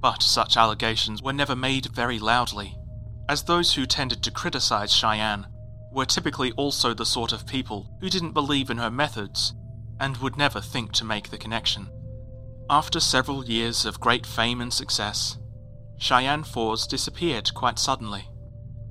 But 0.00 0.22
such 0.22 0.56
allegations 0.56 1.22
were 1.22 1.32
never 1.32 1.56
made 1.56 1.86
very 1.86 2.18
loudly, 2.18 2.76
as 3.28 3.42
those 3.42 3.74
who 3.74 3.86
tended 3.86 4.22
to 4.22 4.30
criticize 4.30 4.92
Cheyenne 4.92 5.46
were 5.94 6.04
typically 6.04 6.52
also 6.52 6.92
the 6.92 7.06
sort 7.06 7.32
of 7.32 7.46
people 7.46 7.88
who 8.00 8.10
didn't 8.10 8.32
believe 8.32 8.68
in 8.68 8.78
her 8.78 8.90
methods 8.90 9.54
and 10.00 10.16
would 10.18 10.36
never 10.36 10.60
think 10.60 10.92
to 10.92 11.04
make 11.04 11.30
the 11.30 11.38
connection. 11.38 11.88
After 12.68 12.98
several 12.98 13.44
years 13.44 13.86
of 13.86 14.00
great 14.00 14.26
fame 14.26 14.60
and 14.60 14.72
success, 14.72 15.38
Cheyenne 15.98 16.42
Fours 16.44 16.86
disappeared 16.86 17.54
quite 17.54 17.78
suddenly, 17.78 18.28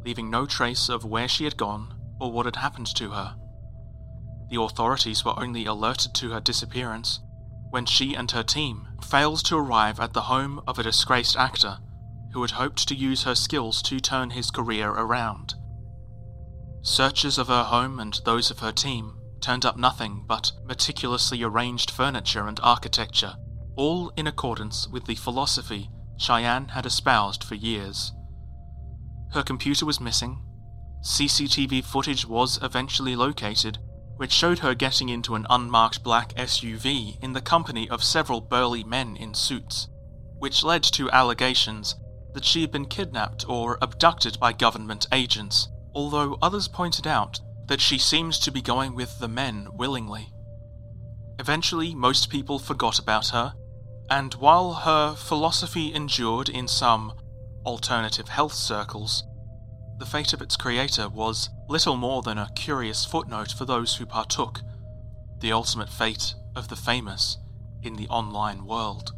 leaving 0.05 0.29
no 0.29 0.45
trace 0.45 0.89
of 0.89 1.03
where 1.03 1.27
she 1.27 1.43
had 1.43 1.57
gone 1.57 1.93
or 2.19 2.31
what 2.31 2.45
had 2.45 2.55
happened 2.55 2.87
to 2.95 3.11
her. 3.11 3.35
The 4.49 4.61
authorities 4.61 5.25
were 5.25 5.37
only 5.37 5.65
alerted 5.65 6.13
to 6.15 6.31
her 6.31 6.39
disappearance 6.39 7.19
when 7.71 7.85
she 7.85 8.13
and 8.13 8.29
her 8.31 8.43
team 8.43 8.87
failed 9.03 9.43
to 9.45 9.57
arrive 9.57 9.99
at 9.99 10.13
the 10.13 10.21
home 10.21 10.61
of 10.67 10.77
a 10.77 10.83
disgraced 10.83 11.35
actor 11.35 11.79
who 12.31 12.41
had 12.41 12.51
hoped 12.51 12.87
to 12.87 12.95
use 12.95 13.23
her 13.23 13.35
skills 13.35 13.81
to 13.81 13.99
turn 13.99 14.29
his 14.29 14.51
career 14.51 14.89
around. 14.89 15.55
Searches 16.83 17.37
of 17.37 17.47
her 17.47 17.63
home 17.63 17.99
and 17.99 18.19
those 18.25 18.51
of 18.51 18.59
her 18.59 18.71
team 18.71 19.17
turned 19.41 19.65
up 19.65 19.77
nothing 19.77 20.25
but 20.27 20.51
meticulously 20.65 21.41
arranged 21.41 21.89
furniture 21.89 22.47
and 22.47 22.59
architecture 22.61 23.35
all 23.75 24.11
in 24.15 24.27
accordance 24.27 24.87
with 24.87 25.05
the 25.05 25.15
philosophy 25.15 25.89
Cheyenne 26.17 26.69
had 26.69 26.85
espoused 26.85 27.43
for 27.43 27.55
years. 27.55 28.11
Her 29.31 29.43
computer 29.43 29.85
was 29.85 29.99
missing. 29.99 30.41
CCTV 31.03 31.83
footage 31.83 32.25
was 32.25 32.59
eventually 32.61 33.15
located, 33.15 33.79
which 34.17 34.31
showed 34.31 34.59
her 34.59 34.75
getting 34.75 35.09
into 35.09 35.35
an 35.35 35.47
unmarked 35.49 36.03
black 36.03 36.33
SUV 36.35 37.17
in 37.21 37.33
the 37.33 37.41
company 37.41 37.89
of 37.89 38.03
several 38.03 38.41
burly 38.41 38.83
men 38.83 39.15
in 39.15 39.33
suits, 39.33 39.87
which 40.37 40.63
led 40.63 40.83
to 40.83 41.09
allegations 41.11 41.95
that 42.33 42.45
she 42.45 42.61
had 42.61 42.71
been 42.71 42.85
kidnapped 42.85 43.47
or 43.49 43.77
abducted 43.81 44.39
by 44.39 44.53
government 44.53 45.07
agents, 45.11 45.67
although 45.93 46.37
others 46.41 46.67
pointed 46.67 47.07
out 47.07 47.39
that 47.67 47.81
she 47.81 47.97
seemed 47.97 48.33
to 48.33 48.51
be 48.51 48.61
going 48.61 48.95
with 48.95 49.19
the 49.19 49.27
men 49.27 49.67
willingly. 49.73 50.31
Eventually, 51.39 51.95
most 51.95 52.29
people 52.29 52.59
forgot 52.59 52.99
about 52.99 53.29
her 53.29 53.53
and 54.09 54.33
while 54.35 54.73
her 54.73 55.15
philosophy 55.15 55.93
endured 55.93 56.49
in 56.49 56.67
some 56.67 57.13
alternative 57.65 58.27
health 58.27 58.53
circles, 58.53 59.23
the 59.97 60.05
fate 60.05 60.33
of 60.33 60.41
its 60.41 60.57
creator 60.57 61.07
was 61.07 61.49
little 61.69 61.95
more 61.95 62.21
than 62.21 62.37
a 62.37 62.49
curious 62.55 63.05
footnote 63.05 63.51
for 63.51 63.65
those 63.65 63.95
who 63.95 64.05
partook, 64.05 64.61
the 65.39 65.51
ultimate 65.51 65.89
fate 65.89 66.35
of 66.55 66.67
the 66.67 66.75
famous 66.75 67.37
in 67.81 67.95
the 67.95 68.07
online 68.07 68.65
world. 68.65 69.13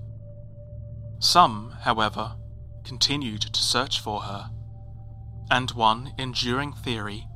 Some, 1.20 1.76
however, 1.82 2.36
continued 2.84 3.42
to 3.42 3.60
search 3.62 4.00
for 4.00 4.22
her, 4.22 4.50
and 5.50 5.72
one 5.72 6.14
enduring 6.18 6.74
theory, 6.74 7.28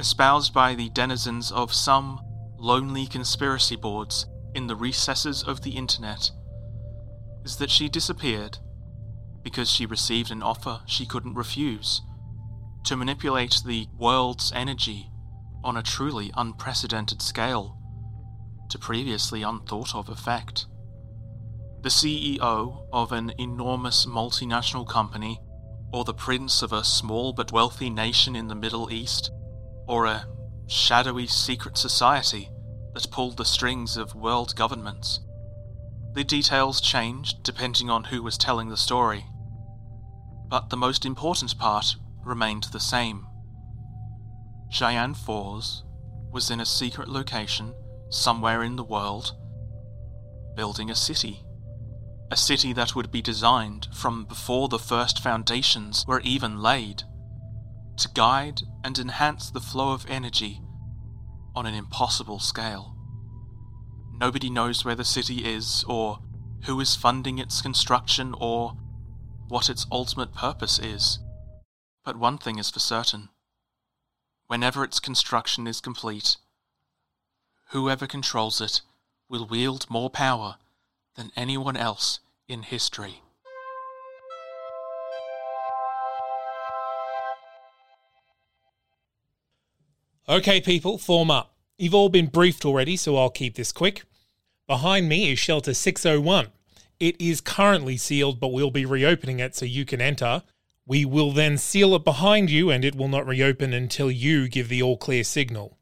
espoused 0.00 0.52
by 0.52 0.74
the 0.74 0.90
denizens 0.90 1.52
of 1.52 1.72
some 1.72 2.20
lonely 2.58 3.06
conspiracy 3.06 3.76
boards 3.76 4.26
in 4.54 4.66
the 4.66 4.76
recesses 4.76 5.42
of 5.42 5.62
the 5.62 5.70
internet, 5.70 6.30
is 7.44 7.56
that 7.56 7.70
she 7.70 7.88
disappeared 7.88 8.58
because 9.42 9.70
she 9.70 9.86
received 9.86 10.30
an 10.30 10.42
offer 10.42 10.80
she 10.86 11.04
couldn't 11.04 11.34
refuse 11.34 12.02
to 12.84 12.96
manipulate 12.96 13.60
the 13.64 13.86
world's 13.96 14.52
energy 14.54 15.10
on 15.64 15.76
a 15.76 15.82
truly 15.82 16.32
unprecedented 16.36 17.22
scale 17.22 17.78
to 18.68 18.78
previously 18.78 19.42
unthought 19.42 19.94
of 19.94 20.08
effect. 20.08 20.66
The 21.82 21.88
CEO 21.88 22.86
of 22.92 23.12
an 23.12 23.32
enormous 23.38 24.06
multinational 24.06 24.88
company, 24.88 25.40
or 25.92 26.04
the 26.04 26.14
prince 26.14 26.62
of 26.62 26.72
a 26.72 26.84
small 26.84 27.32
but 27.32 27.52
wealthy 27.52 27.90
nation 27.90 28.34
in 28.34 28.48
the 28.48 28.54
Middle 28.54 28.92
East, 28.92 29.30
or 29.86 30.06
a 30.06 30.26
shadowy 30.66 31.26
secret 31.26 31.76
society 31.76 32.50
that 32.94 33.10
pulled 33.10 33.36
the 33.36 33.44
strings 33.44 33.96
of 33.96 34.14
world 34.14 34.54
governments 34.56 35.20
the 36.14 36.24
details 36.24 36.80
changed 36.80 37.42
depending 37.42 37.88
on 37.88 38.04
who 38.04 38.22
was 38.22 38.36
telling 38.36 38.68
the 38.68 38.76
story. 38.76 39.24
But 40.48 40.68
the 40.68 40.76
most 40.76 41.06
important 41.06 41.56
part 41.58 41.96
remained 42.24 42.64
the 42.64 42.80
same. 42.80 43.26
Cheyenne 44.70 45.14
Fours 45.14 45.84
was 46.30 46.50
in 46.50 46.60
a 46.60 46.66
secret 46.66 47.08
location 47.08 47.74
somewhere 48.10 48.62
in 48.62 48.76
the 48.76 48.84
world, 48.84 49.34
building 50.54 50.90
a 50.90 50.94
city. 50.94 51.42
A 52.32 52.36
city 52.36 52.72
that 52.72 52.96
would 52.96 53.12
be 53.12 53.20
designed 53.20 53.88
from 53.92 54.24
before 54.24 54.68
the 54.68 54.78
first 54.78 55.22
foundations 55.22 56.06
were 56.08 56.22
even 56.22 56.62
laid, 56.62 57.02
to 57.98 58.08
guide 58.14 58.62
and 58.82 58.98
enhance 58.98 59.50
the 59.50 59.60
flow 59.60 59.92
of 59.92 60.06
energy 60.08 60.62
on 61.54 61.66
an 61.66 61.74
impossible 61.74 62.38
scale. 62.38 62.96
Nobody 64.14 64.48
knows 64.48 64.82
where 64.82 64.94
the 64.94 65.04
city 65.04 65.44
is, 65.44 65.84
or 65.86 66.20
who 66.64 66.80
is 66.80 66.96
funding 66.96 67.36
its 67.38 67.60
construction, 67.60 68.34
or 68.40 68.78
what 69.48 69.68
its 69.68 69.84
ultimate 69.92 70.32
purpose 70.32 70.78
is. 70.78 71.18
But 72.02 72.16
one 72.16 72.38
thing 72.38 72.58
is 72.58 72.70
for 72.70 72.80
certain 72.80 73.28
whenever 74.46 74.84
its 74.84 75.00
construction 75.00 75.66
is 75.66 75.82
complete, 75.82 76.38
whoever 77.72 78.06
controls 78.06 78.62
it 78.62 78.80
will 79.28 79.46
wield 79.46 79.84
more 79.90 80.08
power 80.08 80.56
than 81.14 81.30
anyone 81.36 81.76
else 81.76 82.20
in 82.48 82.62
history. 82.62 83.22
Okay, 90.28 90.60
people, 90.60 90.98
form 90.98 91.30
up. 91.30 91.54
You've 91.78 91.94
all 91.94 92.08
been 92.08 92.26
briefed 92.26 92.64
already, 92.64 92.96
so 92.96 93.16
I'll 93.16 93.30
keep 93.30 93.56
this 93.56 93.72
quick. 93.72 94.04
Behind 94.68 95.08
me 95.08 95.32
is 95.32 95.38
Shelter 95.38 95.74
601. 95.74 96.48
It 97.00 97.20
is 97.20 97.40
currently 97.40 97.96
sealed, 97.96 98.38
but 98.38 98.52
we'll 98.52 98.70
be 98.70 98.86
reopening 98.86 99.40
it 99.40 99.56
so 99.56 99.64
you 99.64 99.84
can 99.84 100.00
enter. 100.00 100.42
We 100.86 101.04
will 101.04 101.32
then 101.32 101.58
seal 101.58 101.94
it 101.96 102.04
behind 102.04 102.50
you, 102.50 102.70
and 102.70 102.84
it 102.84 102.94
will 102.94 103.08
not 103.08 103.26
reopen 103.26 103.72
until 103.72 104.10
you 104.10 104.48
give 104.48 104.68
the 104.68 104.82
all 104.82 104.96
clear 104.96 105.24
signal. 105.24 105.76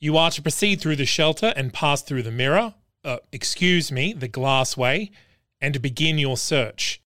You 0.00 0.16
are 0.16 0.30
to 0.32 0.42
proceed 0.42 0.80
through 0.80 0.96
the 0.96 1.06
shelter 1.06 1.52
and 1.56 1.72
pass 1.72 2.02
through 2.02 2.24
the 2.24 2.32
mirror, 2.32 2.74
uh, 3.04 3.18
excuse 3.32 3.92
me, 3.92 4.12
the 4.12 4.28
glass 4.28 4.76
way, 4.76 5.12
and 5.60 5.74
to 5.74 5.80
begin 5.80 6.18
your 6.18 6.36
search. 6.36 7.00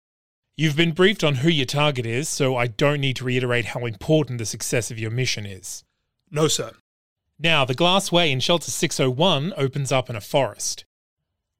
You've 0.55 0.75
been 0.75 0.93
briefed 0.93 1.23
on 1.23 1.35
who 1.35 1.49
your 1.49 1.65
target 1.65 2.05
is, 2.05 2.27
so 2.27 2.55
I 2.55 2.67
don't 2.67 3.01
need 3.01 3.15
to 3.17 3.25
reiterate 3.25 3.65
how 3.65 3.85
important 3.85 4.39
the 4.39 4.45
success 4.45 4.89
of 4.89 4.97
your 4.97 5.11
mission 5.11 5.45
is. 5.45 5.83
No, 6.31 6.47
sir. 6.47 6.71
Now, 7.39 7.63
the 7.63 7.75
glass 7.75 8.11
way 8.11 8.31
in 8.31 8.39
Shelter 8.39 8.71
601 8.71 9.53
opens 9.55 9.91
up 9.91 10.09
in 10.09 10.15
a 10.15 10.21
forest. 10.21 10.85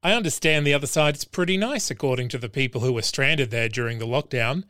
I 0.02 0.12
understand 0.12 0.66
the 0.66 0.74
other 0.74 0.86
side 0.86 1.16
is 1.16 1.24
pretty 1.24 1.56
nice, 1.56 1.90
according 1.90 2.28
to 2.30 2.38
the 2.38 2.48
people 2.48 2.80
who 2.80 2.92
were 2.92 3.02
stranded 3.02 3.50
there 3.50 3.68
during 3.68 3.98
the 3.98 4.06
lockdown. 4.06 4.64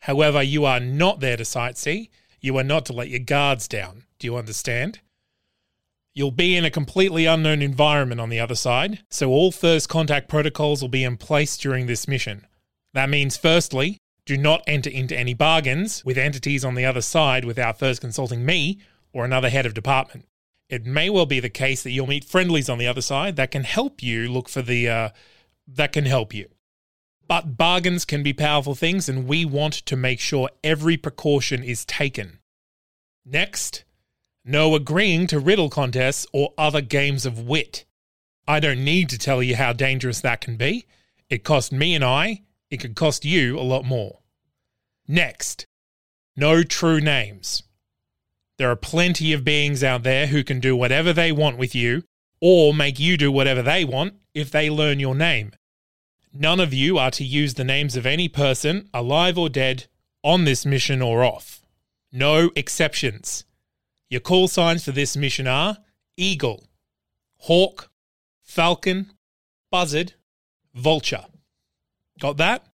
However, 0.00 0.42
you 0.42 0.64
are 0.64 0.80
not 0.80 1.20
there 1.20 1.36
to 1.36 1.44
sightsee. 1.44 2.10
You 2.40 2.56
are 2.58 2.64
not 2.64 2.84
to 2.86 2.92
let 2.92 3.08
your 3.08 3.20
guards 3.20 3.68
down. 3.68 4.04
Do 4.18 4.26
you 4.26 4.36
understand? 4.36 5.00
You'll 6.18 6.30
be 6.32 6.56
in 6.56 6.64
a 6.64 6.70
completely 6.70 7.26
unknown 7.26 7.62
environment 7.62 8.20
on 8.20 8.28
the 8.28 8.40
other 8.40 8.54
side, 8.56 9.00
so 9.08 9.30
all 9.30 9.52
first 9.52 9.88
contact 9.88 10.28
protocols 10.28 10.82
will 10.82 10.88
be 10.88 11.04
in 11.04 11.16
place 11.16 11.56
during 11.56 11.86
this 11.86 12.08
mission. 12.08 12.46
That 12.92 13.08
means, 13.08 13.36
firstly, 13.36 13.98
do 14.26 14.36
not 14.36 14.62
enter 14.66 14.90
into 14.90 15.16
any 15.16 15.32
bargains 15.32 16.04
with 16.04 16.18
entities 16.18 16.64
on 16.64 16.74
the 16.74 16.84
other 16.84 17.02
side 17.02 17.44
without 17.44 17.78
first 17.78 18.00
consulting 18.00 18.44
me 18.44 18.80
or 19.12 19.24
another 19.24 19.48
head 19.48 19.64
of 19.64 19.74
department 19.74 20.26
it 20.68 20.84
may 20.84 21.08
well 21.08 21.26
be 21.26 21.40
the 21.40 21.48
case 21.48 21.82
that 21.82 21.90
you'll 21.90 22.06
meet 22.06 22.24
friendlies 22.24 22.68
on 22.68 22.78
the 22.78 22.86
other 22.86 23.00
side 23.00 23.36
that 23.36 23.50
can 23.50 23.64
help 23.64 24.02
you 24.02 24.30
look 24.30 24.48
for 24.48 24.62
the 24.62 24.88
uh, 24.88 25.08
that 25.66 25.92
can 25.92 26.04
help 26.04 26.34
you. 26.34 26.48
But 27.26 27.56
bargains 27.56 28.04
can 28.04 28.22
be 28.22 28.32
powerful 28.32 28.74
things, 28.74 29.08
and 29.08 29.26
we 29.26 29.44
want 29.44 29.74
to 29.74 29.96
make 29.96 30.20
sure 30.20 30.48
every 30.64 30.96
precaution 30.96 31.62
is 31.62 31.84
taken. 31.84 32.38
Next, 33.24 33.84
No 34.50 34.74
agreeing 34.74 35.26
to 35.26 35.38
riddle 35.38 35.68
contests 35.68 36.26
or 36.32 36.54
other 36.56 36.80
games 36.80 37.26
of 37.26 37.38
wit. 37.46 37.84
I 38.46 38.60
don't 38.60 38.82
need 38.82 39.10
to 39.10 39.18
tell 39.18 39.42
you 39.42 39.56
how 39.56 39.74
dangerous 39.74 40.22
that 40.22 40.40
can 40.40 40.56
be. 40.56 40.86
It 41.28 41.44
cost 41.44 41.70
me 41.70 41.94
and 41.94 42.02
I, 42.02 42.44
it 42.70 42.78
could 42.78 42.96
cost 42.96 43.26
you 43.26 43.58
a 43.58 43.60
lot 43.60 43.84
more. 43.84 44.20
Next, 45.06 45.66
no 46.34 46.62
true 46.62 46.98
names. 46.98 47.62
There 48.56 48.70
are 48.70 48.76
plenty 48.76 49.34
of 49.34 49.44
beings 49.44 49.84
out 49.84 50.02
there 50.02 50.28
who 50.28 50.42
can 50.42 50.60
do 50.60 50.74
whatever 50.74 51.12
they 51.12 51.30
want 51.30 51.58
with 51.58 51.74
you, 51.74 52.04
or 52.40 52.72
make 52.72 52.98
you 52.98 53.18
do 53.18 53.30
whatever 53.30 53.60
they 53.60 53.84
want 53.84 54.14
if 54.32 54.50
they 54.50 54.70
learn 54.70 54.98
your 54.98 55.14
name. 55.14 55.52
None 56.32 56.58
of 56.58 56.72
you 56.72 56.96
are 56.96 57.10
to 57.10 57.22
use 57.22 57.52
the 57.52 57.64
names 57.64 57.96
of 57.96 58.06
any 58.06 58.30
person, 58.30 58.88
alive 58.94 59.36
or 59.36 59.50
dead, 59.50 59.88
on 60.24 60.46
this 60.46 60.64
mission 60.64 61.02
or 61.02 61.22
off. 61.22 61.60
No 62.10 62.50
exceptions. 62.56 63.44
Your 64.10 64.20
call 64.20 64.48
signs 64.48 64.84
for 64.84 64.92
this 64.92 65.16
mission 65.16 65.46
are 65.46 65.78
Eagle, 66.16 66.64
Hawk, 67.38 67.90
Falcon, 68.42 69.12
Buzzard, 69.70 70.14
Vulture. 70.74 71.26
Got 72.18 72.38
that? 72.38 72.66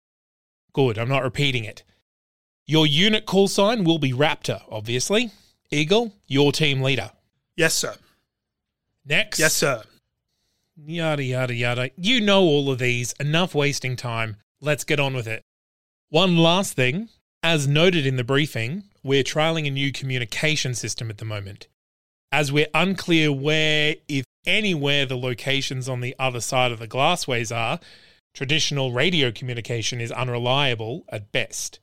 Good, 0.73 0.97
I'm 0.97 1.09
not 1.09 1.23
repeating 1.23 1.63
it. 1.63 1.83
Your 2.65 2.87
unit 2.87 3.25
call 3.25 3.47
sign 3.47 3.83
will 3.83 3.99
be 3.99 4.13
Raptor, 4.13 4.61
obviously. 4.69 5.31
Eagle, 5.71 6.13
your 6.27 6.51
team 6.51 6.81
leader. 6.81 7.11
Yes, 7.57 7.73
sir. 7.73 7.95
Next. 9.05 9.39
Yes, 9.39 9.53
sir. 9.53 9.83
Yada, 10.75 11.23
yada, 11.23 11.53
yada. 11.53 11.91
You 11.97 12.21
know 12.21 12.41
all 12.41 12.71
of 12.71 12.79
these. 12.79 13.13
Enough 13.19 13.53
wasting 13.53 13.95
time. 13.95 14.37
Let's 14.61 14.83
get 14.83 14.99
on 14.99 15.13
with 15.13 15.27
it. 15.27 15.43
One 16.09 16.37
last 16.37 16.73
thing. 16.73 17.09
As 17.41 17.67
noted 17.67 18.05
in 18.05 18.15
the 18.15 18.23
briefing, 18.23 18.83
we're 19.03 19.23
trialing 19.23 19.67
a 19.67 19.71
new 19.71 19.91
communication 19.91 20.73
system 20.73 21.09
at 21.09 21.17
the 21.17 21.25
moment. 21.25 21.67
As 22.31 22.51
we're 22.51 22.67
unclear 22.73 23.31
where, 23.31 23.95
if 24.07 24.25
anywhere, 24.45 25.05
the 25.05 25.17
locations 25.17 25.87
on 25.87 26.01
the 26.01 26.15
other 26.17 26.41
side 26.41 26.71
of 26.71 26.79
the 26.79 26.87
glassways 26.87 27.55
are, 27.55 27.79
traditional 28.33 28.91
radio 28.91 29.31
communication 29.31 30.01
is 30.01 30.11
unreliable 30.11 31.05
at 31.09 31.31
best. 31.31 31.79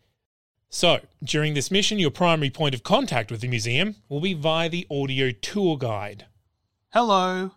So, 0.68 1.00
during 1.22 1.54
this 1.54 1.70
mission, 1.70 1.98
your 1.98 2.10
primary 2.10 2.50
point 2.50 2.74
of 2.74 2.82
contact 2.82 3.30
with 3.30 3.40
the 3.40 3.48
museum 3.48 3.96
will 4.08 4.20
be 4.20 4.34
via 4.34 4.68
the 4.68 4.86
audio 4.90 5.32
tour 5.32 5.76
guide. 5.76 6.26
Hello. 6.92 7.52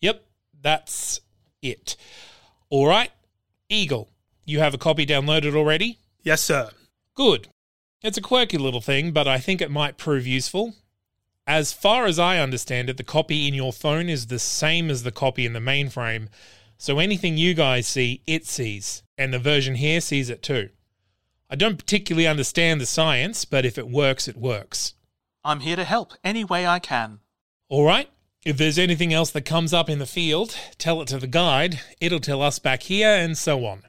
Yep, 0.00 0.24
that's 0.60 1.20
it. 1.62 1.96
All 2.70 2.86
right, 2.86 3.10
Eagle, 3.68 4.08
you 4.44 4.60
have 4.60 4.74
a 4.74 4.78
copy 4.78 5.04
downloaded 5.04 5.54
already? 5.54 5.98
Yes, 6.22 6.42
sir. 6.42 6.70
Good. 7.14 7.48
It's 8.06 8.16
a 8.16 8.22
quirky 8.22 8.56
little 8.56 8.80
thing, 8.80 9.10
but 9.10 9.26
I 9.26 9.40
think 9.40 9.60
it 9.60 9.68
might 9.68 9.96
prove 9.96 10.28
useful. 10.28 10.76
As 11.44 11.72
far 11.72 12.06
as 12.06 12.20
I 12.20 12.38
understand 12.38 12.88
it, 12.88 12.98
the 12.98 13.02
copy 13.02 13.48
in 13.48 13.52
your 13.54 13.72
phone 13.72 14.08
is 14.08 14.28
the 14.28 14.38
same 14.38 14.90
as 14.90 15.02
the 15.02 15.10
copy 15.10 15.44
in 15.44 15.54
the 15.54 15.58
mainframe, 15.58 16.28
so 16.78 17.00
anything 17.00 17.36
you 17.36 17.52
guys 17.52 17.88
see, 17.88 18.22
it 18.24 18.46
sees, 18.46 19.02
and 19.18 19.34
the 19.34 19.40
version 19.40 19.74
here 19.74 20.00
sees 20.00 20.30
it 20.30 20.40
too. 20.40 20.68
I 21.50 21.56
don't 21.56 21.78
particularly 21.78 22.28
understand 22.28 22.80
the 22.80 22.86
science, 22.86 23.44
but 23.44 23.66
if 23.66 23.76
it 23.76 23.88
works, 23.88 24.28
it 24.28 24.36
works. 24.36 24.94
I'm 25.44 25.58
here 25.58 25.74
to 25.74 25.82
help 25.82 26.12
any 26.22 26.44
way 26.44 26.64
I 26.64 26.78
can. 26.78 27.18
All 27.68 27.84
right, 27.84 28.08
if 28.44 28.56
there's 28.56 28.78
anything 28.78 29.12
else 29.12 29.32
that 29.32 29.42
comes 29.42 29.74
up 29.74 29.90
in 29.90 29.98
the 29.98 30.06
field, 30.06 30.56
tell 30.78 31.02
it 31.02 31.08
to 31.08 31.18
the 31.18 31.26
guide, 31.26 31.80
it'll 32.00 32.20
tell 32.20 32.40
us 32.40 32.60
back 32.60 32.84
here, 32.84 33.10
and 33.10 33.36
so 33.36 33.64
on. 33.64 33.82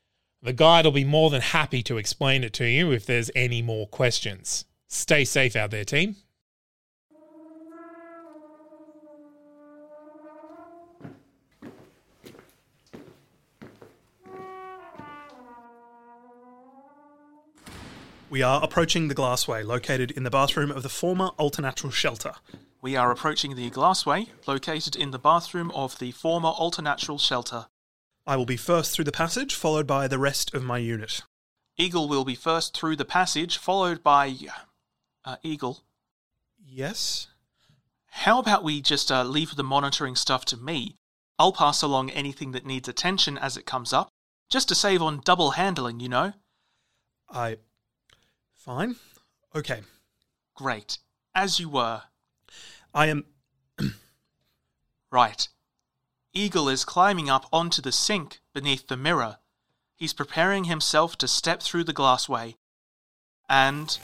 The 0.48 0.54
guide 0.54 0.86
will 0.86 0.94
be 0.94 1.04
more 1.04 1.30
than 1.30 1.42
happy 1.42 1.84
to 1.84 1.98
explain 1.98 2.42
it 2.46 2.54
to 2.54 2.66
you 2.66 2.94
if 2.94 3.06
there's 3.06 3.30
any 3.36 3.62
more 3.62 3.86
questions. 3.86 4.64
Stay 4.88 5.26
safe 5.26 5.58
out 5.58 5.72
there, 5.72 5.84
team. 5.84 6.16
We 18.30 18.42
are 18.42 18.64
approaching 18.64 19.10
the 19.10 19.16
glassway 19.16 19.66
located 19.66 20.12
in 20.12 20.24
the 20.24 20.30
bathroom 20.30 20.72
of 20.72 20.82
the 20.82 20.88
former 20.88 21.32
Alternatural 21.38 21.92
shelter. 21.92 22.36
We 22.82 22.96
are 22.96 23.12
approaching 23.12 23.58
the 23.58 23.70
glassway 23.70 24.30
located 24.46 24.96
in 24.96 25.12
the 25.12 25.20
bathroom 25.20 25.72
of 25.72 26.00
the 26.00 26.14
former 26.14 26.48
Alternatural 26.48 27.18
shelter. 27.18 27.66
I 28.28 28.36
will 28.36 28.46
be 28.46 28.58
first 28.58 28.92
through 28.92 29.06
the 29.06 29.12
passage, 29.14 29.56
followed 29.56 29.88
by 29.88 30.10
the 30.10 30.20
rest 30.20 30.54
of 30.54 30.62
my 30.62 30.80
unit. 30.80 31.22
Eagle 31.78 32.10
will 32.10 32.26
be 32.26 32.36
first 32.36 32.76
through 32.76 32.98
the 32.98 33.06
passage, 33.06 33.58
followed 33.58 34.04
by. 34.04 34.36
Uh, 35.24 35.38
Eagle. 35.44 35.86
Yes? 36.62 37.28
How 38.08 38.40
about 38.40 38.66
we 38.66 38.82
just 38.82 39.10
uh, 39.12 39.24
leave 39.24 39.56
the 39.56 39.64
monitoring 39.64 40.18
stuff 40.18 40.44
to 40.46 40.58
me? 40.58 40.98
I'll 41.40 41.54
pass 41.54 41.82
along 41.82 42.10
anything 42.10 42.52
that 42.52 42.66
needs 42.66 42.90
attention 42.90 43.38
as 43.38 43.56
it 43.56 43.66
comes 43.66 43.94
up, 43.94 44.10
just 44.50 44.68
to 44.70 44.76
save 44.76 45.02
on 45.02 45.22
double 45.24 45.52
handling, 45.52 46.02
you 46.02 46.10
know? 46.10 46.34
I. 47.30 47.58
Fine. 48.56 48.98
Okay. 49.56 49.84
Great. 50.54 50.98
As 51.34 51.62
you 51.62 51.70
were. 51.70 52.02
I 52.94 53.08
am. 53.08 53.24
Right. 55.10 55.48
Eagle 56.38 56.70
is 56.70 56.86
climbing 56.86 57.32
up 57.32 57.48
onto 57.52 57.82
the 57.82 57.92
sink 57.92 58.42
beneath 58.54 58.90
the 58.90 58.96
mirror. 58.96 59.40
He's 59.96 60.14
preparing 60.14 60.66
himself 60.66 61.18
to 61.18 61.28
step 61.28 61.64
through 61.64 61.86
the 61.86 61.96
glassway. 61.96 62.58
And. 63.50 63.98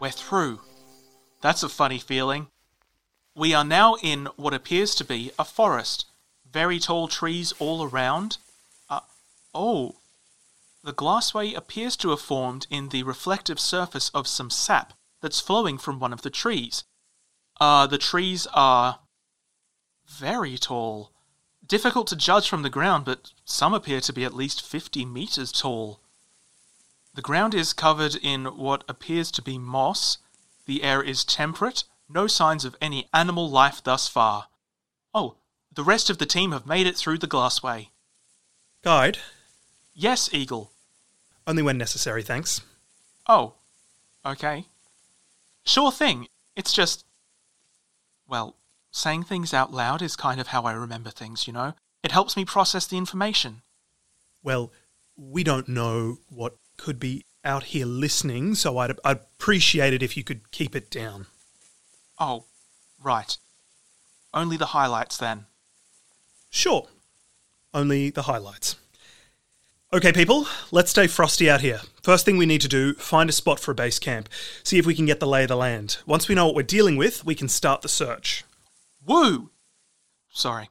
We're 0.00 0.10
through. 0.10 0.58
That's 1.40 1.62
a 1.62 1.68
funny 1.68 2.00
feeling. 2.00 2.48
We 3.36 3.54
are 3.54 3.62
now 3.62 3.94
in 4.02 4.26
what 4.34 4.54
appears 4.54 4.96
to 4.96 5.04
be 5.04 5.30
a 5.38 5.44
forest. 5.44 6.06
Very 6.50 6.80
tall 6.80 7.06
trees 7.06 7.52
all 7.60 7.84
around. 7.84 8.38
Uh, 8.90 9.00
oh. 9.54 9.94
The 10.82 10.92
glassway 10.92 11.56
appears 11.56 11.96
to 11.98 12.10
have 12.10 12.20
formed 12.20 12.66
in 12.70 12.88
the 12.88 13.04
reflective 13.04 13.60
surface 13.60 14.10
of 14.12 14.26
some 14.26 14.50
sap 14.50 14.94
that's 15.22 15.38
flowing 15.38 15.78
from 15.78 16.00
one 16.00 16.12
of 16.12 16.22
the 16.22 16.30
trees. 16.30 16.82
Uh, 17.60 17.86
the 17.86 17.98
trees 17.98 18.46
are 18.54 19.00
very 20.06 20.56
tall. 20.56 21.12
Difficult 21.66 22.06
to 22.08 22.16
judge 22.16 22.48
from 22.48 22.62
the 22.62 22.70
ground, 22.70 23.04
but 23.04 23.32
some 23.44 23.74
appear 23.74 24.00
to 24.00 24.12
be 24.12 24.24
at 24.24 24.34
least 24.34 24.64
50 24.64 25.04
meters 25.04 25.52
tall. 25.52 26.00
The 27.14 27.22
ground 27.22 27.54
is 27.54 27.72
covered 27.72 28.14
in 28.14 28.44
what 28.56 28.84
appears 28.88 29.30
to 29.32 29.42
be 29.42 29.58
moss. 29.58 30.18
The 30.66 30.82
air 30.82 31.02
is 31.02 31.24
temperate, 31.24 31.84
no 32.08 32.26
signs 32.26 32.64
of 32.64 32.76
any 32.80 33.08
animal 33.12 33.50
life 33.50 33.82
thus 33.82 34.08
far. 34.08 34.46
Oh, 35.12 35.36
the 35.72 35.82
rest 35.82 36.10
of 36.10 36.18
the 36.18 36.26
team 36.26 36.52
have 36.52 36.66
made 36.66 36.86
it 36.86 36.96
through 36.96 37.18
the 37.18 37.26
glassway. 37.26 37.88
Guide? 38.82 39.18
Yes, 39.94 40.32
Eagle. 40.32 40.70
Only 41.46 41.62
when 41.62 41.76
necessary, 41.76 42.22
thanks. 42.22 42.60
Oh, 43.26 43.54
okay. 44.24 44.66
Sure 45.64 45.90
thing. 45.90 46.28
It's 46.56 46.72
just. 46.72 47.04
Well, 48.28 48.56
saying 48.92 49.24
things 49.24 49.54
out 49.54 49.72
loud 49.72 50.02
is 50.02 50.14
kind 50.14 50.40
of 50.40 50.48
how 50.48 50.62
I 50.62 50.72
remember 50.72 51.10
things, 51.10 51.46
you 51.46 51.52
know? 51.52 51.74
It 52.02 52.12
helps 52.12 52.36
me 52.36 52.44
process 52.44 52.86
the 52.86 52.98
information. 52.98 53.62
Well, 54.42 54.70
we 55.16 55.42
don't 55.42 55.68
know 55.68 56.18
what 56.28 56.56
could 56.76 57.00
be 57.00 57.24
out 57.44 57.64
here 57.64 57.86
listening, 57.86 58.54
so 58.54 58.78
I'd, 58.78 58.92
I'd 59.04 59.20
appreciate 59.38 59.94
it 59.94 60.02
if 60.02 60.16
you 60.16 60.22
could 60.22 60.50
keep 60.50 60.76
it 60.76 60.90
down. 60.90 61.26
Oh, 62.20 62.44
right. 63.02 63.36
Only 64.34 64.56
the 64.56 64.66
highlights 64.66 65.16
then. 65.16 65.46
Sure. 66.50 66.86
Only 67.72 68.10
the 68.10 68.22
highlights. 68.22 68.76
Okay, 69.90 70.12
people, 70.12 70.46
let's 70.70 70.90
stay 70.90 71.06
frosty 71.06 71.48
out 71.48 71.62
here. 71.62 71.80
First 72.02 72.26
thing 72.26 72.36
we 72.36 72.44
need 72.44 72.60
to 72.60 72.68
do, 72.68 72.92
find 72.92 73.30
a 73.30 73.32
spot 73.32 73.58
for 73.58 73.70
a 73.70 73.74
base 73.74 73.98
camp. 73.98 74.28
See 74.62 74.76
if 74.76 74.84
we 74.84 74.94
can 74.94 75.06
get 75.06 75.18
the 75.18 75.26
lay 75.26 75.44
of 75.44 75.48
the 75.48 75.56
land. 75.56 75.96
Once 76.04 76.28
we 76.28 76.34
know 76.34 76.44
what 76.44 76.54
we're 76.54 76.62
dealing 76.62 76.98
with, 76.98 77.24
we 77.24 77.34
can 77.34 77.48
start 77.48 77.80
the 77.80 77.88
search. 77.88 78.44
Woo! 79.06 79.48
Sorry. 80.28 80.68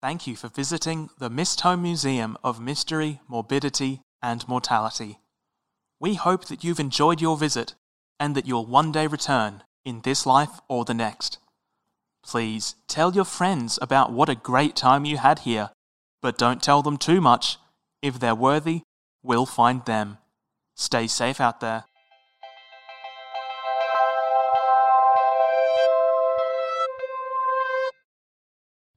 Thank 0.00 0.28
you 0.28 0.36
for 0.36 0.46
visiting 0.46 1.10
the 1.18 1.28
Mistholme 1.28 1.82
Museum 1.82 2.36
of 2.44 2.60
Mystery, 2.60 3.18
Morbidity, 3.26 4.02
and 4.22 4.46
Mortality. 4.46 5.18
We 5.98 6.14
hope 6.14 6.44
that 6.44 6.62
you've 6.62 6.78
enjoyed 6.78 7.20
your 7.20 7.36
visit 7.36 7.74
and 8.20 8.36
that 8.36 8.46
you'll 8.46 8.66
one 8.66 8.92
day 8.92 9.08
return 9.08 9.64
in 9.84 10.02
this 10.02 10.24
life 10.24 10.60
or 10.68 10.84
the 10.84 10.94
next. 10.94 11.38
Please 12.32 12.76
tell 12.88 13.12
your 13.12 13.26
friends 13.26 13.78
about 13.82 14.10
what 14.10 14.30
a 14.30 14.34
great 14.34 14.74
time 14.74 15.04
you 15.04 15.18
had 15.18 15.40
here, 15.40 15.68
but 16.22 16.38
don't 16.38 16.62
tell 16.62 16.80
them 16.80 16.96
too 16.96 17.20
much. 17.20 17.58
If 18.00 18.18
they're 18.18 18.34
worthy, 18.34 18.84
we'll 19.22 19.44
find 19.44 19.84
them. 19.84 20.16
Stay 20.74 21.08
safe 21.08 21.42
out 21.42 21.60
there. 21.60 21.84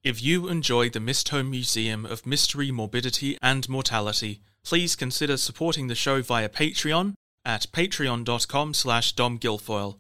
If 0.02 0.24
you 0.24 0.48
enjoyed 0.48 0.94
the 0.94 1.02
Mistholme 1.02 1.50
Museum 1.50 2.06
of 2.06 2.26
Mystery, 2.26 2.72
Morbidity, 2.72 3.38
and 3.42 3.68
Mortality, 3.68 4.44
please 4.64 4.96
consider 4.96 5.36
supporting 5.36 5.88
the 5.88 5.94
show 5.94 6.22
via 6.22 6.48
Patreon 6.48 7.16
at 7.44 7.68
patreon.com 7.74 8.74
slash 8.74 9.14
domguilfoyle. 9.14 9.98